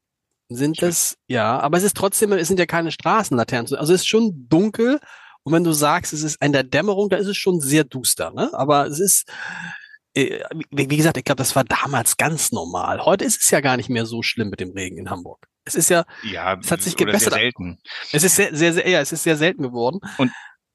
Sind 0.49 0.81
das, 0.83 1.17
ja, 1.27 1.59
aber 1.59 1.77
es 1.77 1.85
ist 1.85 1.97
trotzdem, 1.97 2.33
es 2.33 2.49
sind 2.49 2.59
ja 2.59 2.67
keine 2.67 2.91
Straßenlaternen. 2.91 3.75
Also 3.75 3.93
es 3.93 4.01
ist 4.01 4.09
schon 4.09 4.47
dunkel 4.49 4.99
und 5.43 5.53
wenn 5.53 5.65
du 5.65 5.73
sagst, 5.73 6.13
es 6.13 6.23
ist 6.23 6.43
in 6.43 6.53
der 6.53 6.65
Dämmerung, 6.65 7.09
da 7.09 7.17
ist 7.17 7.27
es 7.27 7.37
schon 7.37 7.61
sehr 7.61 7.85
duster, 7.85 8.33
ne? 8.33 8.51
Aber 8.53 8.87
es 8.87 8.99
ist, 9.01 9.31
äh, 10.15 10.41
wie, 10.71 10.87
gesagt, 10.87 11.17
ich 11.17 11.25
glaube, 11.25 11.39
das 11.39 11.57
war 11.57 11.65
damals 11.65 12.17
ganz 12.17 12.53
normal. 12.53 13.05
Heute 13.05 13.25
ist 13.25 13.43
es 13.43 13.51
ja 13.51 13.61
gar 13.61 13.77
nicht 13.77 13.89
mehr 13.89 14.07
so 14.07 14.23
schlimm 14.23 14.51
mit 14.51 14.61
dem 14.61 14.73
Regen 14.73 14.99
in 14.99 15.11
Hamburg. 15.11 15.47
Es 15.65 15.75
ist 15.75 15.91
ja, 15.91 16.05
Ja, 16.23 16.59
Es 16.59 16.71
hat 16.71 16.83
sich 16.83 16.97
gebessert. 16.97 17.35
Sehr 17.35 17.43
selten. 17.43 17.79
es 18.13 18.25
ist 18.25 18.37
sehr, 18.37 18.55
sehr, 18.55 18.73
sehr, 18.73 18.89
ja, 18.89 19.01
es 19.01 19.13
ist 19.13 19.23
sehr 19.23 19.37
selten 19.37 19.63
geworden. 19.63 20.01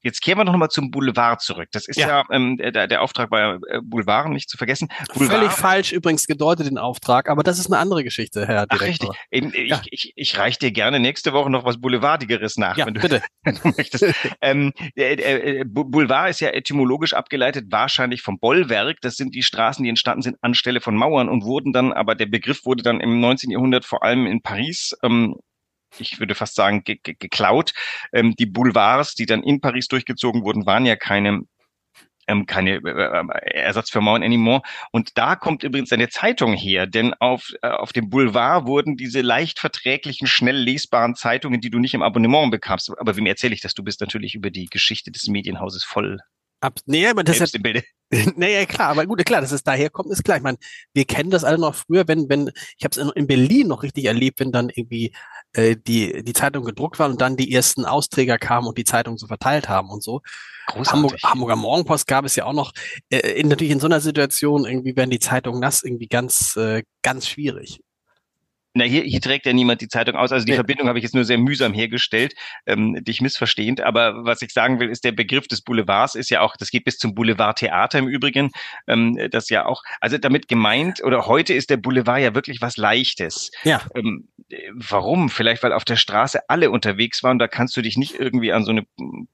Jetzt 0.04 0.20
kehren 0.22 0.38
wir 0.38 0.44
noch 0.44 0.54
mal 0.56 0.68
zum 0.68 0.90
Boulevard 0.90 1.40
zurück. 1.40 1.68
Das 1.72 1.88
ist 1.88 1.96
ja, 1.98 2.08
Ja. 2.08 2.24
ähm, 2.30 2.58
der, 2.58 2.86
der 2.86 3.02
Auftrag 3.02 3.30
bei 3.30 3.54
äh, 3.68 3.80
Boulevard, 3.82 4.28
nicht 4.28 4.48
zu 4.50 4.56
vergessen. 4.56 4.88
Boulevard, 5.14 5.38
Völlig 5.40 5.52
falsch 5.52 5.92
übrigens 5.92 6.26
gedeutet 6.26 6.66
den 6.66 6.78
Auftrag, 6.78 7.28
aber 7.30 7.42
das 7.42 7.58
ist 7.58 7.66
eine 7.66 7.78
andere 7.78 8.04
Geschichte, 8.04 8.46
Herr 8.46 8.66
Ach, 8.68 8.78
Direktor. 8.78 9.10
richtig. 9.10 9.26
Eben, 9.30 9.52
ich, 9.54 9.70
Ja. 9.70 9.80
ich, 9.90 10.12
ich 10.14 10.38
reich 10.38 10.58
dir 10.58 10.70
gerne 10.72 11.00
nächste 11.00 11.32
Woche 11.32 11.48
noch 11.50 11.64
was 11.64 11.80
Boulevardigeres 11.80 12.56
nach, 12.58 12.76
Ja, 12.76 12.86
wenn 12.86 12.94
du, 12.94 13.00
bitte. 13.00 13.22
wenn 13.44 13.54
du 13.56 13.72
möchtest. 13.76 14.04
ähm, 14.42 14.72
äh, 14.94 15.14
äh, 15.60 15.64
Bu- 15.64 15.84
Boulevard 15.84 16.28
ist 16.30 16.40
ja 16.40 16.50
etymologisch 16.50 17.14
abgeleitet 17.14 17.66
wahrscheinlich 17.70 18.20
vom 18.22 18.38
Bollwerk. 18.38 18.98
Das 19.00 19.16
sind 19.16 19.34
die 19.34 19.42
Straßen, 19.42 19.82
die 19.82 19.88
entstanden 19.88 20.20
sind 20.22 20.36
anstelle 20.42 20.80
von 20.82 20.94
Mauern 20.96 21.28
und 21.30 21.44
wurden 21.44 21.72
dann, 21.72 21.92
aber 21.92 22.14
der 22.14 22.26
Begriff 22.26 22.66
wurde 22.66 22.82
dann 22.82 23.00
im 23.00 23.20
19. 23.20 23.50
Jahrhundert 23.50 23.84
vor 23.86 24.02
allem 24.02 24.26
in 24.26 24.42
Paris 24.42 24.94
ähm, 25.02 25.36
ich 25.98 26.18
würde 26.20 26.34
fast 26.34 26.54
sagen, 26.54 26.84
ge 26.84 26.98
ge 27.02 27.14
geklaut. 27.18 27.72
Ähm, 28.12 28.34
die 28.36 28.46
Boulevards, 28.46 29.14
die 29.14 29.26
dann 29.26 29.42
in 29.42 29.60
Paris 29.60 29.88
durchgezogen 29.88 30.44
wurden, 30.44 30.66
waren 30.66 30.86
ja 30.86 30.96
keine 30.96 31.42
ähm, 32.26 32.46
keine 32.46 32.76
äh, 32.76 33.50
Ersatz 33.54 33.90
für 33.90 34.00
Mauern 34.00 34.22
anymore. 34.22 34.62
Und 34.92 35.18
da 35.18 35.36
kommt 35.36 35.62
übrigens 35.62 35.92
eine 35.92 36.08
Zeitung 36.08 36.54
her, 36.54 36.86
denn 36.86 37.14
auf, 37.14 37.52
äh, 37.62 37.68
auf 37.68 37.92
dem 37.92 38.10
Boulevard 38.10 38.66
wurden 38.66 38.96
diese 38.96 39.20
leicht 39.20 39.58
verträglichen, 39.58 40.26
schnell 40.26 40.56
lesbaren 40.56 41.14
Zeitungen, 41.14 41.60
die 41.60 41.70
du 41.70 41.78
nicht 41.78 41.94
im 41.94 42.02
Abonnement 42.02 42.50
bekamst. 42.50 42.92
Aber 42.98 43.16
wem 43.16 43.26
erzähle 43.26 43.54
ich 43.54 43.60
das? 43.60 43.74
Du 43.74 43.82
bist 43.82 44.00
natürlich 44.00 44.34
über 44.34 44.50
die 44.50 44.66
Geschichte 44.66 45.10
des 45.10 45.26
Medienhauses 45.28 45.84
voll 45.84 46.20
Ab, 46.64 46.80
nee, 46.86 47.06
aber 47.06 47.22
das 47.22 47.34
ist 47.34 47.50
selbst 47.50 47.62
Bilde. 47.62 47.82
Naja, 48.36 48.64
klar, 48.64 48.90
aber 48.90 49.04
gut, 49.06 49.24
klar, 49.26 49.42
dass 49.42 49.52
es 49.52 49.62
daher 49.62 49.90
kommt, 49.90 50.10
ist 50.10 50.24
klar. 50.24 50.38
Ich 50.38 50.42
meine, 50.42 50.56
wir 50.94 51.04
kennen 51.04 51.30
das 51.30 51.44
alle 51.44 51.58
noch 51.58 51.74
früher, 51.74 52.06
wenn, 52.06 52.28
wenn, 52.28 52.50
ich 52.78 52.84
habe 52.84 52.92
es 52.92 52.96
in, 52.96 53.10
in 53.10 53.26
Berlin 53.26 53.68
noch 53.68 53.82
richtig 53.82 54.04
erlebt, 54.06 54.40
wenn 54.40 54.52
dann 54.52 54.70
irgendwie 54.70 55.12
äh, 55.52 55.76
die, 55.76 56.22
die 56.22 56.32
Zeitung 56.32 56.64
gedruckt 56.64 56.98
war 56.98 57.10
und 57.10 57.20
dann 57.20 57.36
die 57.36 57.52
ersten 57.52 57.84
Austräger 57.84 58.38
kamen 58.38 58.68
und 58.68 58.78
die 58.78 58.84
Zeitung 58.84 59.18
so 59.18 59.26
verteilt 59.26 59.68
haben 59.68 59.90
und 59.90 60.02
so. 60.02 60.22
Hamburg, 60.68 61.16
Hamburger 61.22 61.56
Morgenpost 61.56 62.06
gab 62.06 62.24
es 62.24 62.36
ja 62.36 62.44
auch 62.44 62.52
noch. 62.54 62.72
Äh, 63.10 63.40
in, 63.40 63.48
natürlich 63.48 63.72
in 63.72 63.80
so 63.80 63.86
einer 63.86 64.00
Situation 64.00 64.64
irgendwie 64.64 64.96
werden 64.96 65.10
die 65.10 65.18
Zeitungen 65.18 65.60
nass, 65.60 65.82
irgendwie 65.82 66.08
ganz, 66.08 66.56
äh, 66.56 66.82
ganz 67.02 67.28
schwierig. 67.28 67.80
Na, 68.76 68.84
hier, 68.84 69.02
hier 69.02 69.20
trägt 69.20 69.46
ja 69.46 69.52
niemand 69.52 69.80
die 69.80 69.88
Zeitung 69.88 70.16
aus. 70.16 70.32
Also 70.32 70.44
die 70.44 70.50
Nee. 70.52 70.56
Verbindung 70.56 70.88
habe 70.88 70.98
ich 70.98 71.04
jetzt 71.04 71.14
nur 71.14 71.24
sehr 71.24 71.38
mühsam 71.38 71.72
hergestellt, 71.72 72.34
ähm, 72.66 72.98
dich 73.04 73.20
missverstehend. 73.20 73.80
Aber 73.80 74.24
was 74.24 74.42
ich 74.42 74.52
sagen 74.52 74.80
will, 74.80 74.90
ist 74.90 75.04
der 75.04 75.12
Begriff 75.12 75.46
des 75.46 75.62
Boulevards 75.62 76.16
ist 76.16 76.28
ja 76.30 76.40
auch, 76.40 76.56
das 76.56 76.70
geht 76.70 76.84
bis 76.84 76.98
zum 76.98 77.14
Boulevardtheater 77.14 78.00
im 78.00 78.08
Übrigen, 78.08 78.50
ähm, 78.88 79.16
das 79.30 79.48
ja 79.48 79.64
auch, 79.66 79.82
also 80.00 80.18
damit 80.18 80.48
gemeint, 80.48 81.04
oder 81.04 81.26
heute 81.26 81.54
ist 81.54 81.70
der 81.70 81.76
Boulevard 81.76 82.20
ja 82.20 82.34
wirklich 82.34 82.60
was 82.60 82.76
Leichtes. 82.76 83.52
Ja. 83.62 83.80
Ähm, 83.94 84.28
äh, 84.48 84.56
warum? 84.74 85.28
Vielleicht, 85.28 85.62
weil 85.62 85.72
auf 85.72 85.84
der 85.84 85.96
Straße 85.96 86.40
alle 86.48 86.72
unterwegs 86.72 87.22
waren. 87.22 87.38
Da 87.38 87.46
kannst 87.46 87.76
du 87.76 87.82
dich 87.82 87.96
nicht 87.96 88.18
irgendwie 88.18 88.52
an 88.52 88.64
so 88.64 88.72
eine 88.72 88.82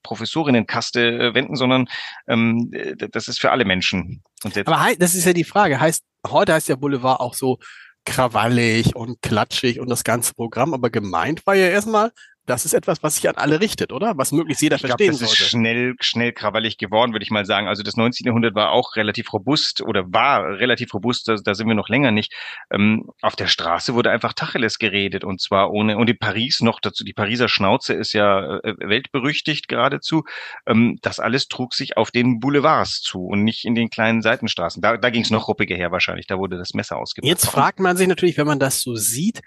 Professorinnenkaste 0.02 1.00
äh, 1.18 1.34
wenden, 1.34 1.56
sondern 1.56 1.86
ähm, 2.28 2.70
äh, 2.72 2.94
das 3.10 3.28
ist 3.28 3.40
für 3.40 3.50
alle 3.50 3.64
Menschen. 3.64 4.22
Aber 4.66 4.88
das 4.98 5.14
ist 5.14 5.24
ja 5.24 5.32
die 5.32 5.44
Frage. 5.44 5.80
Heißt, 5.80 6.04
heute 6.26 6.52
heißt 6.52 6.68
ja 6.68 6.76
Boulevard 6.76 7.20
auch 7.20 7.32
so 7.34 7.58
krawallig 8.04 8.96
und 8.96 9.22
klatschig 9.22 9.80
und 9.80 9.90
das 9.90 10.04
ganze 10.04 10.34
Programm, 10.34 10.74
aber 10.74 10.90
gemeint 10.90 11.46
war 11.46 11.54
ja 11.54 11.68
erstmal, 11.68 12.12
das 12.46 12.64
ist 12.64 12.72
etwas, 12.72 13.02
was 13.02 13.16
sich 13.16 13.28
an 13.28 13.36
alle 13.36 13.60
richtet, 13.60 13.92
oder? 13.92 14.16
Was 14.16 14.32
möglichst 14.32 14.62
jeder 14.62 14.76
Ich 14.76 14.82
verstehen 14.82 15.12
das 15.12 15.20
ist 15.20 15.28
sollte. 15.28 15.44
schnell, 15.44 15.94
schnell 16.00 16.32
krawallig 16.32 16.78
geworden, 16.78 17.12
würde 17.12 17.22
ich 17.22 17.30
mal 17.30 17.44
sagen. 17.44 17.68
Also 17.68 17.82
das 17.82 17.96
19. 17.96 18.26
Jahrhundert 18.26 18.54
war 18.54 18.72
auch 18.72 18.96
relativ 18.96 19.32
robust 19.32 19.82
oder 19.82 20.12
war 20.12 20.58
relativ 20.58 20.92
robust, 20.94 21.28
da, 21.28 21.36
da 21.36 21.54
sind 21.54 21.68
wir 21.68 21.74
noch 21.74 21.88
länger 21.88 22.10
nicht. 22.10 22.32
Ähm, 22.72 23.10
auf 23.20 23.36
der 23.36 23.46
Straße 23.46 23.94
wurde 23.94 24.10
einfach 24.10 24.32
Tacheles 24.32 24.78
geredet 24.78 25.24
und 25.24 25.40
zwar 25.40 25.70
ohne, 25.70 25.96
und 25.96 26.10
in 26.10 26.18
Paris 26.18 26.60
noch 26.60 26.80
dazu, 26.80 27.04
die 27.04 27.12
Pariser 27.12 27.48
Schnauze 27.48 27.94
ist 27.94 28.12
ja 28.14 28.58
äh, 28.58 28.74
weltberüchtigt 28.78 29.68
geradezu. 29.68 30.24
Ähm, 30.66 30.98
das 31.02 31.20
alles 31.20 31.48
trug 31.48 31.74
sich 31.74 31.96
auf 31.96 32.10
den 32.10 32.40
Boulevards 32.40 33.00
zu 33.00 33.26
und 33.26 33.44
nicht 33.44 33.64
in 33.64 33.74
den 33.74 33.90
kleinen 33.90 34.22
Seitenstraßen. 34.22 34.82
Da, 34.82 34.96
da 34.96 35.10
ging 35.10 35.22
es 35.22 35.30
noch 35.30 35.48
ruppiger 35.48 35.76
her 35.76 35.92
wahrscheinlich, 35.92 36.26
da 36.26 36.38
wurde 36.38 36.58
das 36.58 36.74
Messer 36.74 36.96
ausgepackt. 36.96 37.28
Jetzt 37.28 37.46
fragt 37.46 37.80
man 37.80 37.96
sich 37.96 38.08
natürlich, 38.08 38.38
wenn 38.38 38.46
man 38.46 38.58
das 38.58 38.80
so 38.80 38.96
sieht, 38.96 39.42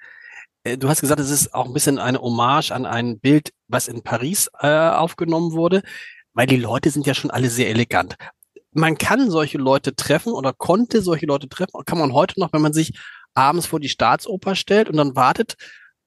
du 0.64 0.90
hast 0.90 1.02
gesagt, 1.02 1.20
es 1.20 1.30
ist 1.30 1.54
auch 1.54 1.66
ein 1.66 1.74
bisschen 1.74 2.00
eine 2.00 2.22
Hommage 2.22 2.72
an 2.72 2.86
ein 2.86 3.20
Bild, 3.20 3.52
was 3.68 3.88
in 3.88 4.04
Paris 4.04 4.50
äh, 4.60 4.68
aufgenommen 4.68 5.52
wurde, 5.52 5.84
weil 6.34 6.48
die 6.48 6.58
Leute 6.58 6.90
sind 6.90 7.06
ja 7.06 7.14
schon 7.14 7.32
alle 7.32 7.50
sehr 7.50 7.70
elegant. 7.70 8.16
Man 8.72 8.98
kann 8.98 9.30
solche 9.30 9.58
Leute 9.58 9.96
treffen 9.96 10.34
oder 10.34 10.54
konnte 10.54 11.02
solche 11.02 11.26
Leute 11.26 11.48
treffen, 11.48 11.84
kann 11.86 12.00
man 12.00 12.14
heute 12.14 12.40
noch, 12.40 12.54
wenn 12.54 12.62
man 12.62 12.74
sich 12.74 12.94
abends 13.34 13.68
vor 13.68 13.80
die 13.80 13.90
Staatsoper 13.90 14.56
stellt 14.56 14.90
und 14.90 14.98
dann 14.98 15.16
wartet, 15.16 15.58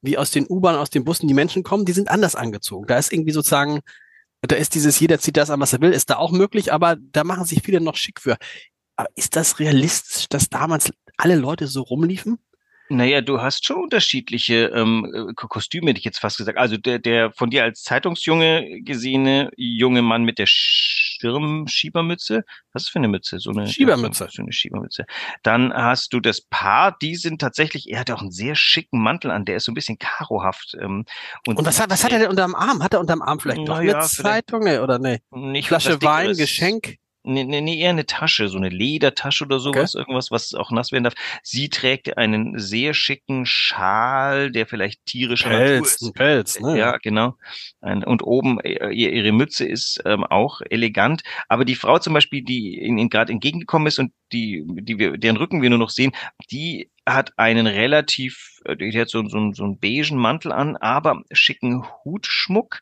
wie 0.03 0.19
aus 0.19 0.31
den 0.31 0.47
U-Bahnen, 0.49 0.79
aus 0.79 0.91
den 0.91 1.05
Bussen 1.05 1.29
die 1.29 1.35
Menschen 1.35 1.63
kommen, 1.63 1.85
die 1.85 1.93
sind 1.93 2.09
anders 2.09 2.35
angezogen. 2.35 2.87
Da 2.87 2.99
ist 2.99 3.13
irgendwie 3.13 3.33
sozusagen, 3.33 3.81
da 4.43 4.57
ist 4.57 4.75
dieses, 4.75 4.99
jeder 5.01 5.19
zieht 5.19 5.37
das 5.37 5.51
an, 5.51 5.61
was 5.61 5.73
er 5.73 5.81
will, 5.81 5.93
ist 5.93 6.11
da 6.11 6.17
auch 6.17 6.33
möglich, 6.33 6.73
aber 6.73 6.97
da 6.97 7.25
machen 7.25 7.45
sich 7.45 7.63
viele 7.63 7.81
noch 7.81 7.97
schick 7.97 8.21
für. 8.21 8.37
Aber 8.97 9.09
ist 9.15 9.37
das 9.37 9.59
realistisch, 9.59 10.29
dass 10.29 10.49
damals 10.49 10.91
alle 11.17 11.37
Leute 11.37 11.67
so 11.67 11.83
rumliefen? 11.83 12.39
Naja, 12.89 13.21
du 13.21 13.41
hast 13.41 13.67
schon 13.67 13.83
unterschiedliche 13.83 14.67
ähm, 14.75 15.05
äh, 15.31 15.33
Ko- 15.35 15.49
Kostüme, 15.49 15.89
hätte 15.91 15.99
ich 15.99 16.05
jetzt 16.05 16.19
fast 16.21 16.39
gesagt. 16.39 16.57
Also 16.59 16.77
der, 16.77 16.99
der 17.01 17.33
von 17.33 17.51
dir 17.51 17.65
als 17.65 17.83
Zeitungsjunge 17.83 18.81
gesehene 18.83 19.51
junge 19.57 20.03
Mann 20.03 20.23
mit 20.25 20.39
der 20.39 20.47
Schirmschiebermütze. 20.47 22.45
Was 22.73 22.85
ist 22.85 22.89
für 22.91 22.99
eine 22.99 23.09
Mütze? 23.09 23.39
So 23.39 23.51
eine 23.51 23.67
Schiebermütze. 23.67 24.29
So 24.31 24.43
eine 24.43 24.53
Schiebermütze. 24.53 25.05
Dann 25.43 25.73
hast 25.73 26.13
du 26.13 26.21
das 26.21 26.43
Paar, 26.43 26.97
die 27.01 27.17
sind 27.17 27.41
tatsächlich, 27.41 27.91
er 27.91 28.01
hat 28.01 28.11
auch 28.11 28.21
einen 28.21 28.31
sehr 28.31 28.55
schicken 28.55 29.01
Mantel 29.01 29.31
an, 29.31 29.45
der 29.45 29.57
ist 29.57 29.65
so 29.65 29.73
ein 29.73 29.75
bisschen 29.75 29.99
karohaft. 29.99 30.77
Ähm, 30.81 31.05
Und 31.47 31.65
was 31.65 31.81
hat, 31.81 31.91
was 31.91 32.05
hat 32.05 32.13
er 32.13 32.19
denn 32.21 32.29
unterm 32.29 32.55
Arm? 32.55 32.83
Hat 32.83 32.93
er 32.95 33.01
unterm 33.01 33.23
Arm 33.23 33.41
vielleicht 33.41 33.61
eine 33.61 33.69
ja, 33.69 34.01
vielleicht- 34.03 34.09
Zeitung? 34.15 34.65
Nee, 34.65 34.79
oder 34.79 34.99
nee? 34.99 35.21
Nicht 35.31 35.69
Flasche 35.69 36.01
Wein. 36.03 36.37
Geschenk? 36.37 36.97
Nee, 37.27 37.61
nee, 37.61 37.79
eher 37.79 37.91
eine 37.91 38.07
Tasche, 38.07 38.49
so 38.49 38.57
eine 38.57 38.69
Ledertasche 38.69 39.45
oder 39.45 39.59
sowas, 39.59 39.95
okay. 39.95 40.03
irgendwas, 40.03 40.31
was 40.31 40.55
auch 40.55 40.71
nass 40.71 40.93
werden 40.93 41.05
darf. 41.05 41.15
Sie 41.43 41.69
trägt 41.69 42.17
einen 42.17 42.59
sehr 42.59 42.95
schicken 42.95 43.47
Schal, 43.47 44.51
der 44.51 44.67
vielleicht 44.67 45.05
tierischer 45.07 45.51
Pelz, 45.51 46.01
Natur 46.01 46.09
ist. 46.09 46.15
Pelz, 46.15 46.61
ne? 46.61 46.79
Ja, 46.79 46.97
genau. 46.99 47.35
Und 47.81 48.23
oben 48.23 48.61
äh, 48.61 48.91
ihre 48.93 49.33
Mütze 49.33 49.67
ist 49.67 50.01
ähm, 50.05 50.25
auch 50.25 50.61
elegant. 50.71 51.23
Aber 51.49 51.65
die 51.65 51.75
Frau 51.75 51.99
zum 51.99 52.15
Beispiel, 52.15 52.43
die 52.43 52.81
ihnen 52.81 53.11
gerade 53.11 53.33
entgegengekommen 53.33 53.89
ist 53.89 53.99
und 53.99 54.13
die, 54.33 54.65
die 54.67 54.99
wir, 54.99 55.19
deren 55.19 55.37
Rücken 55.37 55.63
wir 55.63 55.71
nur 55.71 55.79
noch 55.79 55.91
sehen, 55.91 56.13
die 56.51 56.91
hat 57.07 57.39
einen 57.39 57.67
relativ, 57.67 58.61
äh, 58.65 58.77
die 58.77 58.99
hat 58.99 59.09
so, 59.09 59.27
so, 59.29 59.53
so 59.53 59.65
einen 59.65 59.79
beigen 59.79 60.17
Mantel 60.17 60.53
an, 60.53 60.77
aber 60.77 61.23
schicken 61.33 61.85
Hutschmuck. 62.05 62.81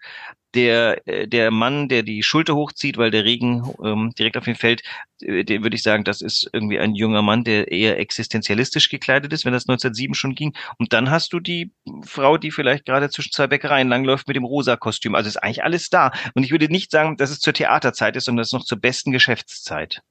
Der, 0.54 1.06
äh, 1.06 1.26
der 1.26 1.50
Mann, 1.50 1.88
der 1.88 2.02
die 2.02 2.22
Schulter 2.22 2.54
hochzieht, 2.54 2.96
weil 2.96 3.10
der 3.10 3.24
Regen 3.24 3.74
ähm, 3.82 4.12
direkt 4.16 4.36
auf 4.36 4.46
ihn 4.46 4.54
fällt, 4.54 4.82
äh, 5.20 5.44
den 5.44 5.62
würde 5.62 5.76
ich 5.76 5.82
sagen, 5.82 6.04
das 6.04 6.20
ist 6.20 6.48
irgendwie 6.52 6.78
ein 6.78 6.94
junger 6.94 7.22
Mann, 7.22 7.44
der 7.44 7.72
eher 7.72 7.98
existenzialistisch 7.98 8.88
gekleidet 8.88 9.32
ist, 9.32 9.44
wenn 9.44 9.52
das 9.52 9.68
1907 9.68 10.14
schon 10.14 10.34
ging. 10.34 10.54
Und 10.78 10.92
dann 10.92 11.10
hast 11.10 11.32
du 11.32 11.40
die 11.40 11.72
Frau, 12.04 12.38
die 12.38 12.50
vielleicht 12.50 12.84
gerade 12.86 13.10
zwischen 13.10 13.32
zwei 13.32 13.46
Bäckereien 13.46 13.88
langläuft 13.88 14.28
mit 14.28 14.36
dem 14.36 14.44
rosa 14.44 14.76
Kostüm. 14.76 15.14
Also 15.14 15.28
ist 15.28 15.36
eigentlich 15.36 15.64
alles 15.64 15.90
da. 15.90 16.12
Und 16.34 16.44
ich 16.44 16.50
würde 16.50 16.68
nicht 16.68 16.90
sagen, 16.90 17.16
dass 17.16 17.30
es 17.30 17.40
zur 17.40 17.52
Theaterzeit 17.52 18.16
ist, 18.16 18.24
sondern 18.24 18.42
ist 18.42 18.52
noch 18.52 18.64
zur 18.64 18.80
besten 18.80 19.12
Geschäftszeit. 19.12 20.02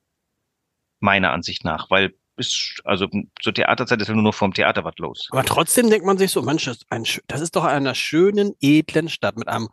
Meiner 0.99 1.31
Ansicht 1.31 1.65
nach, 1.65 1.89
weil 1.89 2.13
ist, 2.37 2.81
also 2.83 3.07
zur 3.41 3.53
Theaterzeit 3.53 4.01
ist 4.01 4.07
ja 4.07 4.13
nur 4.13 4.23
noch 4.23 4.33
vom 4.33 4.53
Theater 4.53 4.83
was 4.83 4.97
los. 4.97 5.27
Aber 5.31 5.43
trotzdem 5.43 5.89
denkt 5.89 6.05
man 6.05 6.17
sich 6.17 6.31
so, 6.31 6.41
Mensch, 6.41 6.69
das 7.27 7.41
ist 7.41 7.55
doch 7.55 7.63
einer 7.63 7.95
schönen, 7.95 8.53
edlen 8.59 9.09
Stadt 9.09 9.37
mit 9.37 9.47
einem 9.47 9.69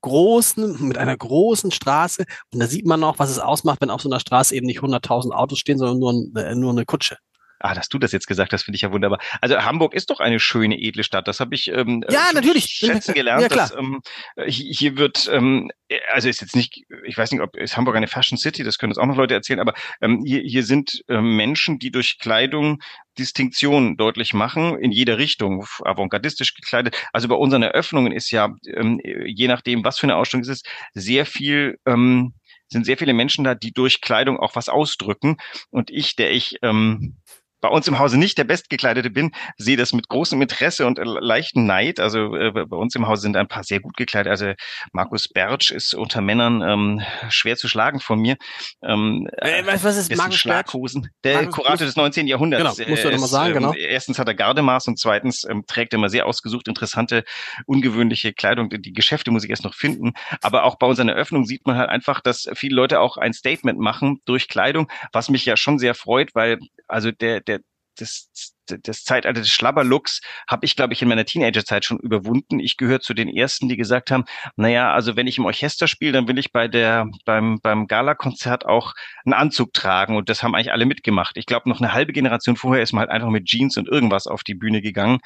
großen, 0.00 0.86
mit 0.86 0.98
einer 0.98 1.16
großen 1.16 1.70
Straße. 1.70 2.24
Und 2.52 2.60
da 2.60 2.66
sieht 2.66 2.86
man 2.86 3.04
auch, 3.04 3.18
was 3.18 3.30
es 3.30 3.38
ausmacht, 3.38 3.80
wenn 3.80 3.90
auf 3.90 4.02
so 4.02 4.08
einer 4.08 4.20
Straße 4.20 4.54
eben 4.54 4.66
nicht 4.66 4.80
100.000 4.80 5.32
Autos 5.32 5.58
stehen, 5.58 5.78
sondern 5.78 5.98
nur, 5.98 6.42
äh, 6.42 6.54
nur 6.54 6.72
eine 6.72 6.84
Kutsche. 6.84 7.18
Ah, 7.60 7.74
dass 7.74 7.88
du 7.88 7.98
das 7.98 8.12
jetzt 8.12 8.26
gesagt 8.26 8.52
hast, 8.52 8.62
finde 8.62 8.76
ich 8.76 8.82
ja 8.82 8.92
wunderbar. 8.92 9.18
Also 9.40 9.56
Hamburg 9.58 9.94
ist 9.94 10.10
doch 10.10 10.20
eine 10.20 10.38
schöne, 10.38 10.78
edle 10.78 11.02
Stadt. 11.02 11.26
Das 11.26 11.40
habe 11.40 11.54
ich 11.54 11.68
ähm, 11.68 12.04
ja, 12.08 12.30
natürlich. 12.32 12.64
schätzen 12.66 13.14
gelernt. 13.14 13.42
Ja, 13.42 13.48
klar. 13.48 13.68
Dass, 13.68 13.76
ähm, 13.76 14.00
hier 14.46 14.96
wird, 14.96 15.28
ähm, 15.32 15.70
also 16.12 16.28
ist 16.28 16.40
jetzt 16.40 16.54
nicht, 16.54 16.84
ich 17.04 17.18
weiß 17.18 17.32
nicht, 17.32 17.40
ob 17.40 17.56
ist 17.56 17.76
Hamburg 17.76 17.96
eine 17.96 18.06
Fashion 18.06 18.38
City, 18.38 18.62
das 18.62 18.78
können 18.78 18.92
uns 18.92 18.98
auch 18.98 19.06
noch 19.06 19.16
Leute 19.16 19.34
erzählen, 19.34 19.60
aber 19.60 19.74
ähm, 20.00 20.22
hier, 20.24 20.42
hier 20.42 20.62
sind 20.62 21.02
ähm, 21.08 21.36
Menschen, 21.36 21.78
die 21.78 21.90
durch 21.90 22.18
Kleidung 22.18 22.80
Distinktion 23.18 23.96
deutlich 23.96 24.32
machen, 24.32 24.78
in 24.78 24.92
jeder 24.92 25.18
Richtung, 25.18 25.66
avantgardistisch 25.84 26.54
gekleidet. 26.54 26.96
Also 27.12 27.26
bei 27.26 27.34
unseren 27.34 27.62
Eröffnungen 27.62 28.12
ist 28.12 28.30
ja, 28.30 28.54
ähm, 28.64 29.00
je 29.02 29.48
nachdem, 29.48 29.84
was 29.84 29.98
für 29.98 30.06
eine 30.06 30.16
Ausstellung 30.16 30.42
es 30.42 30.48
ist, 30.48 30.68
sehr 30.94 31.26
viel 31.26 31.78
ähm, 31.84 32.34
sind 32.70 32.84
sehr 32.84 32.98
viele 32.98 33.14
Menschen 33.14 33.44
da, 33.44 33.54
die 33.54 33.72
durch 33.72 34.00
Kleidung 34.00 34.38
auch 34.38 34.54
was 34.54 34.68
ausdrücken. 34.68 35.36
Und 35.70 35.90
ich, 35.90 36.16
der 36.16 36.32
ich 36.32 36.56
ähm, 36.62 37.16
bei 37.60 37.68
uns 37.68 37.88
im 37.88 37.98
Hause 37.98 38.18
nicht 38.18 38.38
der 38.38 38.44
Bestgekleidete 38.44 39.10
bin, 39.10 39.32
sehe 39.56 39.76
das 39.76 39.92
mit 39.92 40.08
großem 40.08 40.40
Interesse 40.40 40.86
und 40.86 40.98
leichten 40.98 41.66
Neid. 41.66 42.00
Also 42.00 42.34
äh, 42.34 42.52
bei 42.52 42.76
uns 42.76 42.94
im 42.94 43.06
Hause 43.06 43.22
sind 43.22 43.36
ein 43.36 43.48
paar 43.48 43.64
sehr 43.64 43.80
gut 43.80 43.96
gekleidet. 43.96 44.30
Also 44.30 44.52
Markus 44.92 45.28
Bertsch 45.28 45.70
ist 45.70 45.94
unter 45.94 46.20
Männern 46.20 46.62
ähm, 46.62 47.02
schwer 47.30 47.56
zu 47.56 47.68
schlagen 47.68 48.00
von 48.00 48.20
mir. 48.20 48.36
Ähm, 48.82 49.28
äh, 49.38 49.64
was, 49.66 49.84
was 49.84 49.96
ist 49.96 50.16
Markus 50.16 50.36
Schlaghosen? 50.36 51.10
Der 51.24 51.42
Markus, 51.42 51.54
Kurate 51.56 51.84
des 51.84 51.96
19. 51.96 52.26
Jahrhunderts. 52.26 52.76
Genau, 52.76 52.90
musst 52.90 53.04
du 53.04 53.10
nochmal 53.10 53.28
sagen, 53.28 53.56
ähm, 53.56 53.62
genau. 53.62 53.74
Erstens 53.74 54.18
hat 54.18 54.28
er 54.28 54.34
Gardemaß 54.34 54.88
und 54.88 54.98
zweitens 54.98 55.44
ähm, 55.44 55.64
trägt 55.66 55.92
er 55.92 55.98
immer 55.98 56.08
sehr 56.08 56.26
ausgesucht 56.26 56.68
interessante, 56.68 57.24
ungewöhnliche 57.66 58.32
Kleidung. 58.32 58.70
Die 58.70 58.92
Geschäfte 58.92 59.30
muss 59.30 59.44
ich 59.44 59.50
erst 59.50 59.64
noch 59.64 59.74
finden. 59.74 60.12
Aber 60.42 60.64
auch 60.64 60.76
bei 60.76 60.86
unseren 60.86 61.08
Eröffnungen 61.08 61.46
sieht 61.46 61.66
man 61.66 61.76
halt 61.76 61.90
einfach, 61.90 62.20
dass 62.20 62.48
viele 62.54 62.76
Leute 62.76 63.00
auch 63.00 63.16
ein 63.16 63.32
Statement 63.32 63.78
machen 63.78 64.20
durch 64.24 64.48
Kleidung, 64.48 64.90
was 65.12 65.28
mich 65.28 65.44
ja 65.44 65.56
schon 65.56 65.78
sehr 65.78 65.94
freut, 65.94 66.34
weil 66.34 66.58
also 66.86 67.10
der 67.10 67.57
das, 68.00 68.30
das 68.66 69.04
Zeitalter 69.04 69.40
des 69.40 69.50
Schlabberlooks 69.50 70.20
habe 70.48 70.64
ich, 70.64 70.76
glaube 70.76 70.92
ich, 70.92 71.02
in 71.02 71.08
meiner 71.08 71.24
Teenagerzeit 71.24 71.84
schon 71.84 71.98
überwunden. 71.98 72.60
Ich 72.60 72.76
gehöre 72.76 73.00
zu 73.00 73.14
den 73.14 73.28
ersten, 73.28 73.68
die 73.68 73.76
gesagt 73.76 74.10
haben, 74.10 74.24
naja, 74.56 74.92
also 74.92 75.16
wenn 75.16 75.26
ich 75.26 75.38
im 75.38 75.44
Orchester 75.44 75.88
spiele, 75.88 76.12
dann 76.12 76.28
will 76.28 76.38
ich 76.38 76.52
bei 76.52 76.68
der, 76.68 77.06
beim, 77.24 77.60
beim 77.62 77.86
Gala-Konzert 77.86 78.66
auch 78.66 78.94
einen 79.24 79.34
Anzug 79.34 79.72
tragen. 79.72 80.16
Und 80.16 80.28
das 80.28 80.42
haben 80.42 80.54
eigentlich 80.54 80.72
alle 80.72 80.86
mitgemacht. 80.86 81.36
Ich 81.36 81.46
glaube, 81.46 81.68
noch 81.68 81.80
eine 81.80 81.92
halbe 81.92 82.12
Generation 82.12 82.56
vorher 82.56 82.82
ist 82.82 82.92
man 82.92 83.00
halt 83.00 83.10
einfach 83.10 83.30
mit 83.30 83.46
Jeans 83.46 83.76
und 83.76 83.88
irgendwas 83.88 84.26
auf 84.26 84.42
die 84.42 84.54
Bühne 84.54 84.82
gegangen. 84.82 85.18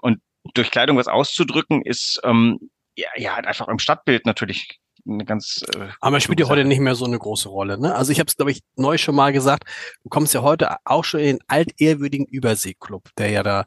Und 0.00 0.20
durch 0.54 0.70
Kleidung 0.70 0.96
was 0.96 1.08
auszudrücken, 1.08 1.82
ist 1.82 2.20
ähm, 2.24 2.58
ja, 2.96 3.08
ja 3.16 3.34
einfach 3.34 3.68
im 3.68 3.78
Stadtbild 3.78 4.26
natürlich 4.26 4.78
eine 5.08 5.24
ganz. 5.24 5.64
Äh, 5.74 5.88
Aber 6.00 6.20
spielt 6.20 6.40
ja 6.40 6.48
heute 6.48 6.64
nicht 6.64 6.80
mehr 6.80 6.94
so 6.94 7.04
eine 7.04 7.18
große 7.18 7.48
Rolle. 7.48 7.78
Ne? 7.78 7.94
Also 7.94 8.12
ich 8.12 8.20
habe 8.20 8.28
es, 8.28 8.36
glaube 8.36 8.50
ich, 8.50 8.62
neu 8.76 8.98
schon 8.98 9.14
mal 9.14 9.32
gesagt. 9.32 9.64
Du 10.02 10.08
kommst 10.08 10.34
ja 10.34 10.42
heute 10.42 10.76
auch 10.84 11.04
schon 11.04 11.20
in 11.20 11.26
den 11.26 11.38
altehrwürdigen 11.46 12.26
Überseeklub, 12.26 13.10
der 13.18 13.30
ja 13.30 13.42
da 13.42 13.66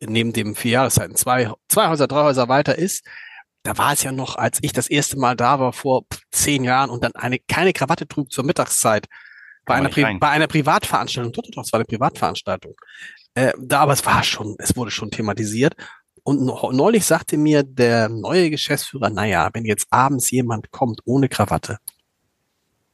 neben 0.00 0.32
dem 0.32 0.54
vier 0.54 0.72
Jahreszeiten 0.72 1.16
zwei, 1.16 1.50
zwei 1.68 1.88
Häuser, 1.88 2.06
drei 2.06 2.22
Häuser 2.22 2.48
weiter 2.48 2.76
ist. 2.76 3.04
Da 3.62 3.76
war 3.78 3.92
es 3.92 4.02
ja 4.02 4.12
noch, 4.12 4.36
als 4.36 4.58
ich 4.62 4.72
das 4.72 4.88
erste 4.88 5.18
Mal 5.18 5.34
da 5.34 5.58
war 5.58 5.72
vor 5.72 6.04
zehn 6.30 6.62
Jahren 6.62 6.90
und 6.90 7.02
dann 7.02 7.14
eine 7.14 7.38
keine 7.38 7.72
Krawatte 7.72 8.06
trug 8.06 8.30
zur 8.30 8.44
Mittagszeit 8.44 9.06
bei 9.64 9.74
einer, 9.74 9.90
bei 9.90 10.28
einer 10.28 10.46
Privatveranstaltung. 10.46 11.32
Doch, 11.32 11.42
doch, 11.52 11.64
es 11.64 11.72
war 11.72 11.78
eine 11.78 11.84
Privatveranstaltung. 11.84 12.74
Äh, 13.34 13.52
da, 13.58 13.80
aber 13.80 13.92
es 13.92 14.06
war 14.06 14.22
schon, 14.22 14.54
es 14.58 14.76
wurde 14.76 14.92
schon 14.92 15.10
thematisiert. 15.10 15.74
Und 16.26 16.44
neulich 16.72 17.04
sagte 17.04 17.36
mir 17.38 17.62
der 17.62 18.08
neue 18.08 18.50
Geschäftsführer, 18.50 19.10
naja, 19.10 19.48
wenn 19.52 19.64
jetzt 19.64 19.86
abends 19.90 20.28
jemand 20.32 20.72
kommt 20.72 20.98
ohne 21.04 21.28
Krawatte, 21.28 21.78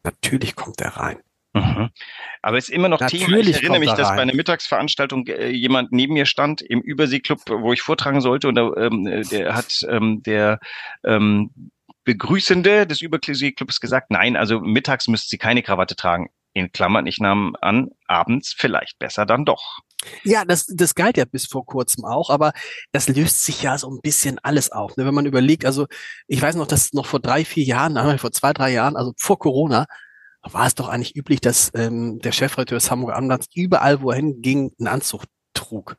natürlich 0.04 0.54
kommt 0.54 0.82
er 0.82 0.98
rein. 0.98 1.16
Mhm. 1.54 1.88
Aber 2.42 2.58
es 2.58 2.68
ist 2.68 2.74
immer 2.74 2.90
noch 2.90 3.00
Natürlich 3.00 3.26
Thema. 3.26 3.38
Ich 3.40 3.56
erinnere 3.56 3.78
mich, 3.78 3.88
da 3.88 3.96
dass 3.96 4.08
bei 4.10 4.20
einer 4.20 4.34
Mittagsveranstaltung 4.34 5.26
äh, 5.28 5.48
jemand 5.48 5.92
neben 5.92 6.12
mir 6.12 6.26
stand 6.26 6.60
im 6.60 6.82
Überseeklub, 6.82 7.40
wo 7.48 7.72
ich 7.72 7.80
vortragen 7.80 8.20
sollte, 8.20 8.48
und 8.48 8.54
da, 8.54 8.70
ähm, 8.76 9.04
der 9.30 9.54
hat 9.54 9.80
ähm, 9.88 10.22
der 10.22 10.60
ähm, 11.02 11.72
Begrüßende 12.04 12.86
des 12.86 13.00
Überseeklubs 13.00 13.80
gesagt, 13.80 14.10
nein, 14.10 14.36
also 14.36 14.60
mittags 14.60 15.08
müsst 15.08 15.30
Sie 15.30 15.38
keine 15.38 15.62
Krawatte 15.62 15.96
tragen. 15.96 16.28
In 16.52 16.70
Klammern, 16.70 17.06
ich 17.06 17.18
nahm 17.18 17.56
an, 17.62 17.92
abends 18.08 18.54
vielleicht 18.54 18.98
besser 18.98 19.24
dann 19.24 19.46
doch. 19.46 19.78
Ja, 20.24 20.44
das, 20.44 20.66
das 20.66 20.94
galt 20.94 21.16
ja 21.16 21.24
bis 21.24 21.46
vor 21.46 21.64
kurzem 21.64 22.04
auch, 22.04 22.30
aber 22.30 22.52
das 22.92 23.08
löst 23.08 23.44
sich 23.44 23.62
ja 23.62 23.78
so 23.78 23.88
ein 23.90 24.00
bisschen 24.00 24.38
alles 24.42 24.72
auf. 24.72 24.96
Ne? 24.96 25.06
Wenn 25.06 25.14
man 25.14 25.26
überlegt, 25.26 25.64
also 25.64 25.86
ich 26.26 26.42
weiß 26.42 26.56
noch, 26.56 26.66
dass 26.66 26.92
noch 26.92 27.06
vor 27.06 27.20
drei, 27.20 27.44
vier 27.44 27.64
Jahren, 27.64 28.18
vor 28.18 28.32
zwei, 28.32 28.52
drei 28.52 28.72
Jahren, 28.72 28.96
also 28.96 29.12
vor 29.16 29.38
Corona, 29.38 29.86
war 30.42 30.66
es 30.66 30.74
doch 30.74 30.88
eigentlich 30.88 31.16
üblich, 31.16 31.40
dass 31.40 31.70
ähm, 31.74 32.18
der 32.18 32.32
Chefredakteur 32.32 32.78
des 32.78 32.90
Hamburger 32.90 33.16
Abendblatts 33.16 33.48
überall, 33.54 34.02
wo 34.02 34.10
er 34.10 34.16
hinging, 34.16 34.72
einen 34.78 34.88
Anzug 34.88 35.24
trug. 35.54 35.96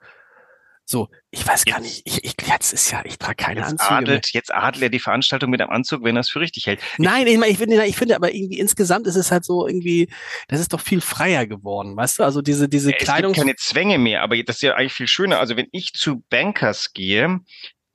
So, 0.86 1.08
ich 1.32 1.48
weiß 1.48 1.64
gar 1.66 1.80
nicht, 1.80 2.02
ich, 2.06 2.24
ich 2.26 2.36
jetzt 2.46 2.74
ist 2.74 2.92
ja, 2.92 3.04
ich 3.06 3.18
trage 3.18 3.36
keine 3.36 3.62
jetzt 3.62 3.72
Anzüge 3.72 3.92
adelt. 3.92 4.34
Jetzt 4.34 4.54
adelt 4.54 4.84
er 4.84 4.90
die 4.90 5.00
Veranstaltung 5.00 5.50
mit 5.50 5.62
einem 5.62 5.70
Anzug, 5.70 6.04
wenn 6.04 6.18
er 6.18 6.22
es 6.22 6.30
für 6.30 6.42
richtig 6.42 6.68
hält. 6.68 6.82
Nein, 6.98 7.26
ich, 7.26 7.40
ich 7.40 7.58
finde, 7.58 7.86
ich 7.86 7.96
finde 7.96 8.16
aber 8.16 8.34
irgendwie 8.34 8.60
insgesamt 8.60 9.08
ist 9.08 9.16
es 9.16 9.32
halt 9.32 9.46
so 9.46 9.66
irgendwie, 9.66 10.10
das 10.50 10.60
ist 10.60 10.74
doch 10.74 10.82
viel 10.82 11.00
freier 11.00 11.48
geworden, 11.48 11.96
weißt 11.96 12.20
du? 12.20 12.24
Also 12.24 12.42
diese, 12.42 12.68
diese 12.68 12.92
es 12.92 12.98
Kleidung. 13.02 13.32
Es 13.32 13.36
gibt 13.36 13.48
keine 13.48 13.56
Zwänge 13.56 13.98
mehr, 13.98 14.22
aber 14.24 14.42
das 14.44 14.58
ist 14.58 14.62
ja 14.62 14.76
eigentlich 14.76 14.94
viel 14.94 15.08
schöner. 15.08 15.40
Also 15.40 15.56
wenn 15.56 15.68
ich 15.72 15.94
zu 15.94 16.22
Bankers 16.30 16.92
gehe, 16.92 17.40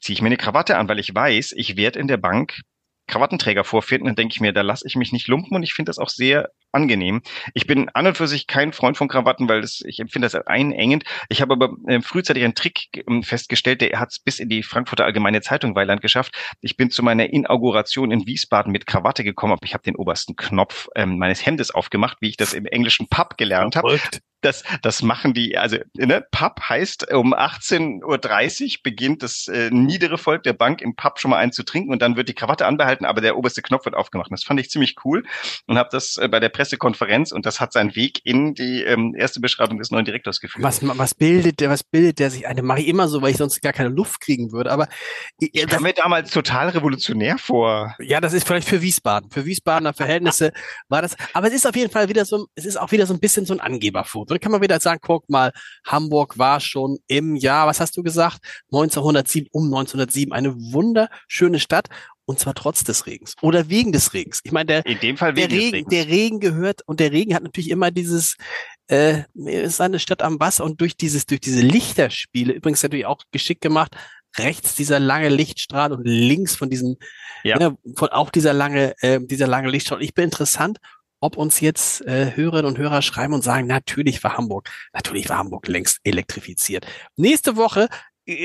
ziehe 0.01 0.14
ich 0.14 0.22
mir 0.22 0.29
eine 0.29 0.37
Krawatte 0.38 0.77
an, 0.79 0.88
weil 0.88 0.98
ich 0.98 1.14
weiß, 1.14 1.53
ich 1.57 1.77
werde 1.77 1.98
in 1.98 2.09
der 2.09 2.16
Bank 2.16 2.61
Krawattenträger 3.09 3.64
vorfinden, 3.64 4.07
dann 4.07 4.16
denke 4.16 4.35
ich 4.35 4.40
mir, 4.40 4.53
da 4.53 4.62
lasse 4.62 4.87
ich 4.87 4.97
mich 4.97 5.12
nicht 5.12 5.27
lumpen 5.29 5.57
und 5.57 5.62
ich 5.62 5.75
finde 5.75 5.90
das 5.90 5.99
auch 5.99 6.09
sehr 6.09 6.51
angenehm. 6.71 7.23
Ich 7.55 7.66
bin 7.66 7.88
an 7.88 8.07
und 8.07 8.16
für 8.16 8.29
sich 8.29 8.47
kein 8.47 8.73
Freund 8.73 8.97
von 8.97 9.09
Krawatten, 9.09 9.49
weil 9.49 9.62
das, 9.62 9.83
ich 9.85 9.99
empfinde 9.99 10.27
das 10.27 10.35
als 10.35 10.47
einengend. 10.47 11.05
Ich 11.29 11.40
habe 11.40 11.55
aber 11.55 11.75
äh, 11.87 12.01
frühzeitig 12.01 12.44
einen 12.44 12.55
Trick 12.55 12.88
äh, 12.92 13.23
festgestellt, 13.23 13.81
der 13.81 13.99
hat 13.99 14.11
es 14.11 14.21
bis 14.21 14.38
in 14.38 14.49
die 14.49 14.62
Frankfurter 14.62 15.05
Allgemeine 15.05 15.40
Zeitung 15.40 15.75
Weiland 15.75 16.03
geschafft. 16.03 16.37
Ich 16.61 16.77
bin 16.77 16.90
zu 16.90 17.03
meiner 17.03 17.33
Inauguration 17.33 18.11
in 18.11 18.27
Wiesbaden 18.27 18.71
mit 18.71 18.87
Krawatte 18.87 19.25
gekommen, 19.25 19.55
aber 19.55 19.64
ich 19.64 19.75
habe 19.75 19.83
den 19.83 19.97
obersten 19.97 20.37
Knopf 20.37 20.88
ähm, 20.94 21.18
meines 21.18 21.44
Hemdes 21.44 21.71
aufgemacht, 21.71 22.18
wie 22.21 22.29
ich 22.29 22.37
das 22.37 22.53
im 22.53 22.66
englischen 22.66 23.09
Pub 23.09 23.37
gelernt 23.37 23.77
habe 23.77 23.99
das, 24.40 24.62
das 24.83 25.03
machen 25.03 25.35
die, 25.35 25.59
also 25.59 25.79
ne, 25.94 26.24
Pub 26.31 26.61
heißt, 26.61 27.12
um 27.12 27.35
18.30 27.35 28.64
Uhr 28.64 28.83
beginnt 28.83 29.22
das 29.22 29.48
äh, 29.48 29.70
niedere 29.70 30.18
Volk 30.18 30.44
der 30.44 30.53
Bank 30.53 30.81
im 30.81 30.94
Pub 30.94 31.18
schon 31.18 31.31
mal 31.31 31.38
einzutrinken 31.38 31.92
und 31.92 32.01
dann 32.01 32.16
wird 32.16 32.29
die 32.29 32.35
Krawatte 32.35 32.66
anbehalten, 32.66 33.05
aber 33.05 33.20
der 33.20 33.37
oberste 33.37 33.62
Knopf 33.62 33.85
wird 33.85 33.96
aufgemacht. 33.96 34.31
Das 34.31 34.44
fand 34.44 34.61
ich 34.61 34.70
ziemlich 34.70 34.96
cool 35.05 35.24
und 35.66 35.79
habe 35.79 35.88
das 35.90 36.16
äh, 36.16 36.29
bei 36.29 36.40
der 36.40 36.51
Pressekonferenz 36.51 37.33
und 37.33 37.46
das 37.46 37.61
hat 37.61 37.72
seinen 37.72 37.96
Weg 37.96 38.20
in 38.24 38.55
die 38.55 38.83
ähm, 38.83 39.14
erste 39.16 39.40
Beschreibung 39.40 39.79
des 39.79 39.90
neuen 39.90 40.05
Direktors 40.05 40.40
geführt. 40.40 40.64
Was, 40.64 40.81
was 40.83 41.14
bildet 41.14 41.61
der, 41.61 41.70
was 41.70 41.83
bildet 41.83 42.18
der 42.20 42.31
sich 42.31 42.46
eine? 42.46 42.62
Mache 42.62 42.81
ich 42.81 42.88
immer 42.88 43.09
so, 43.09 43.22
weil 43.22 43.33
ich 43.33 43.37
sonst 43.37 43.61
gar 43.61 43.72
keine 43.72 43.88
Luft 43.90 44.20
kriegen 44.20 44.53
würde, 44.53 44.70
aber 44.70 44.88
ich, 45.38 45.55
ich 45.55 45.66
kam 45.66 45.83
mir 45.83 45.94
damals 45.94 46.31
total 46.31 46.68
revolutionär 46.68 47.38
vor. 47.38 47.94
Ja, 47.98 48.20
das 48.20 48.33
ist 48.33 48.46
vielleicht 48.46 48.68
für 48.68 48.83
Wiesbaden, 48.83 49.31
für 49.31 49.44
Wiesbadener 49.44 49.94
Verhältnisse 49.94 50.53
war 50.88 51.03
das, 51.03 51.16
aber 51.33 51.48
es 51.48 51.55
ist 51.55 51.66
auf 51.66 51.74
jeden 51.74 51.90
Fall 51.90 52.09
wieder 52.09 52.24
so, 52.24 52.46
es 52.55 52.64
ist 52.64 52.77
auch 52.77 52.92
wieder 52.92 53.07
so 53.07 53.14
ein 53.14 53.20
bisschen 53.20 53.44
so 53.44 53.55
ein 53.55 53.61
Angeberfoto 53.61 54.28
Und 54.29 54.37
dann 54.37 54.41
kann 54.41 54.53
man 54.53 54.62
wieder 54.62 54.79
sagen, 54.81 55.01
guck 55.03 55.29
mal, 55.29 55.53
Hamburg 55.87 56.38
war 56.38 56.61
schon 56.61 56.99
im 57.07 57.37
Jahr, 57.37 57.67
was 57.67 57.81
hast 57.81 57.97
du 57.97 58.03
gesagt? 58.03 58.38
1907, 58.73 59.49
um 59.53 59.64
1907, 59.67 60.33
eine 60.33 60.55
wunderschöne 60.55 61.61
Stadt. 61.61 61.88
Und 62.25 62.38
zwar 62.38 62.53
trotz 62.55 62.85
des 62.85 63.07
Regens 63.07 63.35
oder 63.41 63.71
wegen 63.71 63.91
des 63.91 64.12
Regens. 64.12 64.41
Ich 64.45 64.53
meine, 64.53 64.67
der, 64.67 64.87
In 64.87 65.01
dem 65.01 65.17
Fall 65.17 65.33
der 65.33 65.51
Regen, 65.51 65.88
der 65.88 66.09
Regen 66.09 66.41
gehört 66.41 66.83
und 66.85 67.01
der 67.01 67.11
Regen 67.11 67.35
hat 67.35 67.43
natürlich 67.43 67.71
immer 67.71 67.91
dieses, 67.91 68.37
äh, 68.88 69.23
es 69.47 69.73
ist 69.75 69.81
eine 69.81 69.99
Stadt 69.99 70.21
am 70.21 70.38
Wasser 70.38 70.64
und 70.64 70.79
durch 70.83 70.95
dieses, 70.95 71.25
durch 71.25 71.41
diese 71.41 71.62
Lichterspiele, 71.62 72.53
übrigens 72.53 72.83
natürlich 72.83 73.07
auch 73.07 73.23
geschickt 73.33 73.62
gemacht, 73.62 73.97
rechts 74.37 74.75
dieser 74.75 75.01
lange 75.01 75.31
Lichtstrahl 75.31 75.91
und 75.93 76.05
links 76.05 76.55
von 76.55 76.69
diesem, 76.69 76.97
Ja. 77.45 77.59
ne, 77.59 77.79
von 77.97 78.11
auch 78.11 78.29
dieser 78.29 78.53
lange, 78.53 78.95
äh, 79.01 79.21
dieser 79.23 79.47
lange 79.47 79.71
Lichtstrahl. 79.71 80.03
Ich 80.03 80.12
bin 80.12 80.25
interessant, 80.25 80.77
ob 81.20 81.37
uns 81.37 81.61
jetzt 81.61 82.02
äh, 82.07 82.33
Hörerinnen 82.35 82.66
und 82.66 82.78
Hörer 82.78 83.02
schreiben 83.02 83.35
und 83.35 83.42
sagen, 83.42 83.66
natürlich 83.66 84.22
war 84.24 84.37
Hamburg, 84.37 84.70
natürlich 84.92 85.28
war 85.28 85.38
Hamburg 85.38 85.68
längst 85.68 86.00
elektrifiziert. 86.04 86.87
Nächste 87.16 87.57
Woche 87.57 87.88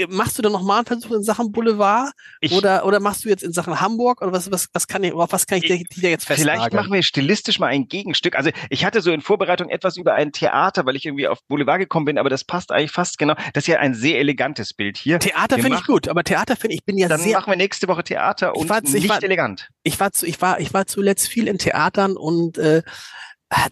machst 0.10 0.38
du 0.38 0.42
dann 0.42 0.52
nochmal 0.54 0.78
einen 0.78 0.86
Versuch 0.86 1.12
in 1.12 1.24
Sachen 1.24 1.52
Boulevard 1.52 2.12
Ich- 2.40 2.54
oder, 2.54 2.86
oder 2.86 3.00
machst 3.00 3.26
du 3.26 3.30
jetzt 3.30 3.44
in 3.44 3.52
Sachen 3.52 3.82
Hamburg 3.82 4.22
oder 4.22 4.32
was, 4.32 4.50
was, 4.52 4.70
was 4.74 4.88
kann 4.88 5.04
ich, 5.04 5.12
auf 5.14 5.32
was 5.34 5.46
kann 5.46 5.58
ich 5.58 5.66
dir, 5.66 5.78
dir 5.78 6.10
jetzt 6.10 6.26
festnageln? 6.26 6.60
Vielleicht 6.62 6.74
machen 6.74 6.94
wir 6.94 7.04
stilistisch 7.04 7.60
mal 7.60 7.68
ein 7.68 7.88
Gegenstück. 7.88 8.36
Also 8.36 8.50
ich 8.70 8.86
hatte 8.86 9.02
so 9.02 9.12
in 9.12 9.22
Vorbereitung 9.22 9.70
etwas 9.70 9.98
über 9.98 10.14
ein 10.14 10.32
Theater, 10.32 10.86
weil 10.86 10.96
ich 10.96 11.06
irgendwie 11.06 11.28
auf 11.28 11.40
Boulevard 11.48 11.80
gekommen 11.80 12.06
bin, 12.06 12.18
aber 12.18 12.30
das 12.30 12.44
passt 12.46 12.72
eigentlich 12.72 12.92
fast 12.92 13.18
genau. 13.18 13.36
Das 13.54 13.64
ist 13.64 13.68
ja 13.68 13.80
ein 13.80 13.94
sehr 13.94 14.20
elegantes 14.20 14.74
Bild 14.74 14.98
hier. 14.98 15.20
Theater 15.20 15.58
finde 15.60 15.78
ich 15.78 15.86
gut, 15.86 16.08
aber 16.08 16.24
Theater 16.24 16.56
finde 16.56 16.76
ich 16.76 16.86
bin 16.86 16.98
ja 16.98 17.08
Dann 17.10 17.20
sehr. 17.20 17.38
machen 17.38 17.52
wir 17.52 17.58
nächste 17.58 17.88
Woche 17.88 18.04
Theater 18.04 18.54
Ich 18.56 18.62
und 18.62 18.70
war- 18.70 18.84
ich 18.84 18.94
nicht 18.94 19.10
war- 19.10 19.22
elegant. 19.24 19.68
Ich 19.84 20.00
war 20.00 20.12
zu, 20.12 20.26
ich 20.26 20.42
war, 20.42 20.60
ich 20.60 20.74
war 20.74 20.86
zuletzt 20.88 21.28
viel 21.28 21.48
in 21.48 21.58
Theatern 21.58 22.16
und 22.16 22.58
äh, 22.58 22.84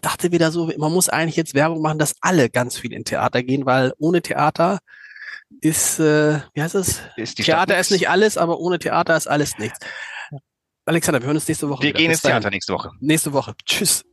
dachte 0.02 0.32
wieder 0.32 0.52
so, 0.52 0.72
man 0.78 0.92
muss 0.92 1.10
eigentlich 1.10 1.36
jetzt 1.36 1.56
Werbung 1.56 1.82
machen, 1.82 1.98
dass 2.00 2.16
alle 2.22 2.50
ganz 2.50 2.78
viel 2.78 2.94
in 2.94 3.04
Theater 3.04 3.42
gehen, 3.44 3.66
weil 3.66 3.94
ohne 3.98 4.22
Theater 4.22 4.80
ist, 5.62 6.00
äh, 6.00 6.40
wie 6.54 6.62
heißt 6.62 6.76
es? 6.76 7.02
Ist 7.18 7.38
die 7.38 7.44
Theater 7.44 7.80
ist 7.80 7.92
nicht 7.92 8.10
alles, 8.10 8.38
aber 8.38 8.60
ohne 8.60 8.80
Theater 8.80 9.16
ist 9.16 9.28
alles 9.28 9.58
nichts. 9.58 9.80
Alexander, 10.86 11.22
wir 11.22 11.28
hören 11.28 11.38
uns 11.38 11.48
nächste 11.48 11.70
Woche. 11.70 11.84
Wir 11.84 11.90
wieder. 11.90 12.00
gehen 12.00 12.12
ins 12.12 12.22
dahin. 12.22 12.42
Theater 12.42 12.50
nächste 12.50 12.74
Woche. 12.74 12.92
Nächste 13.00 13.34
Woche. 13.34 13.54
Tschüss. 13.66 14.04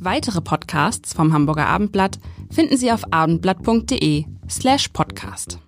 Weitere 0.00 0.40
Podcasts 0.40 1.12
vom 1.12 1.32
Hamburger 1.32 1.66
Abendblatt 1.66 2.18
finden 2.50 2.76
Sie 2.76 2.92
auf 2.92 3.02
abendblatt.de 3.12 4.24
slash 4.48 4.88
podcast. 4.88 5.58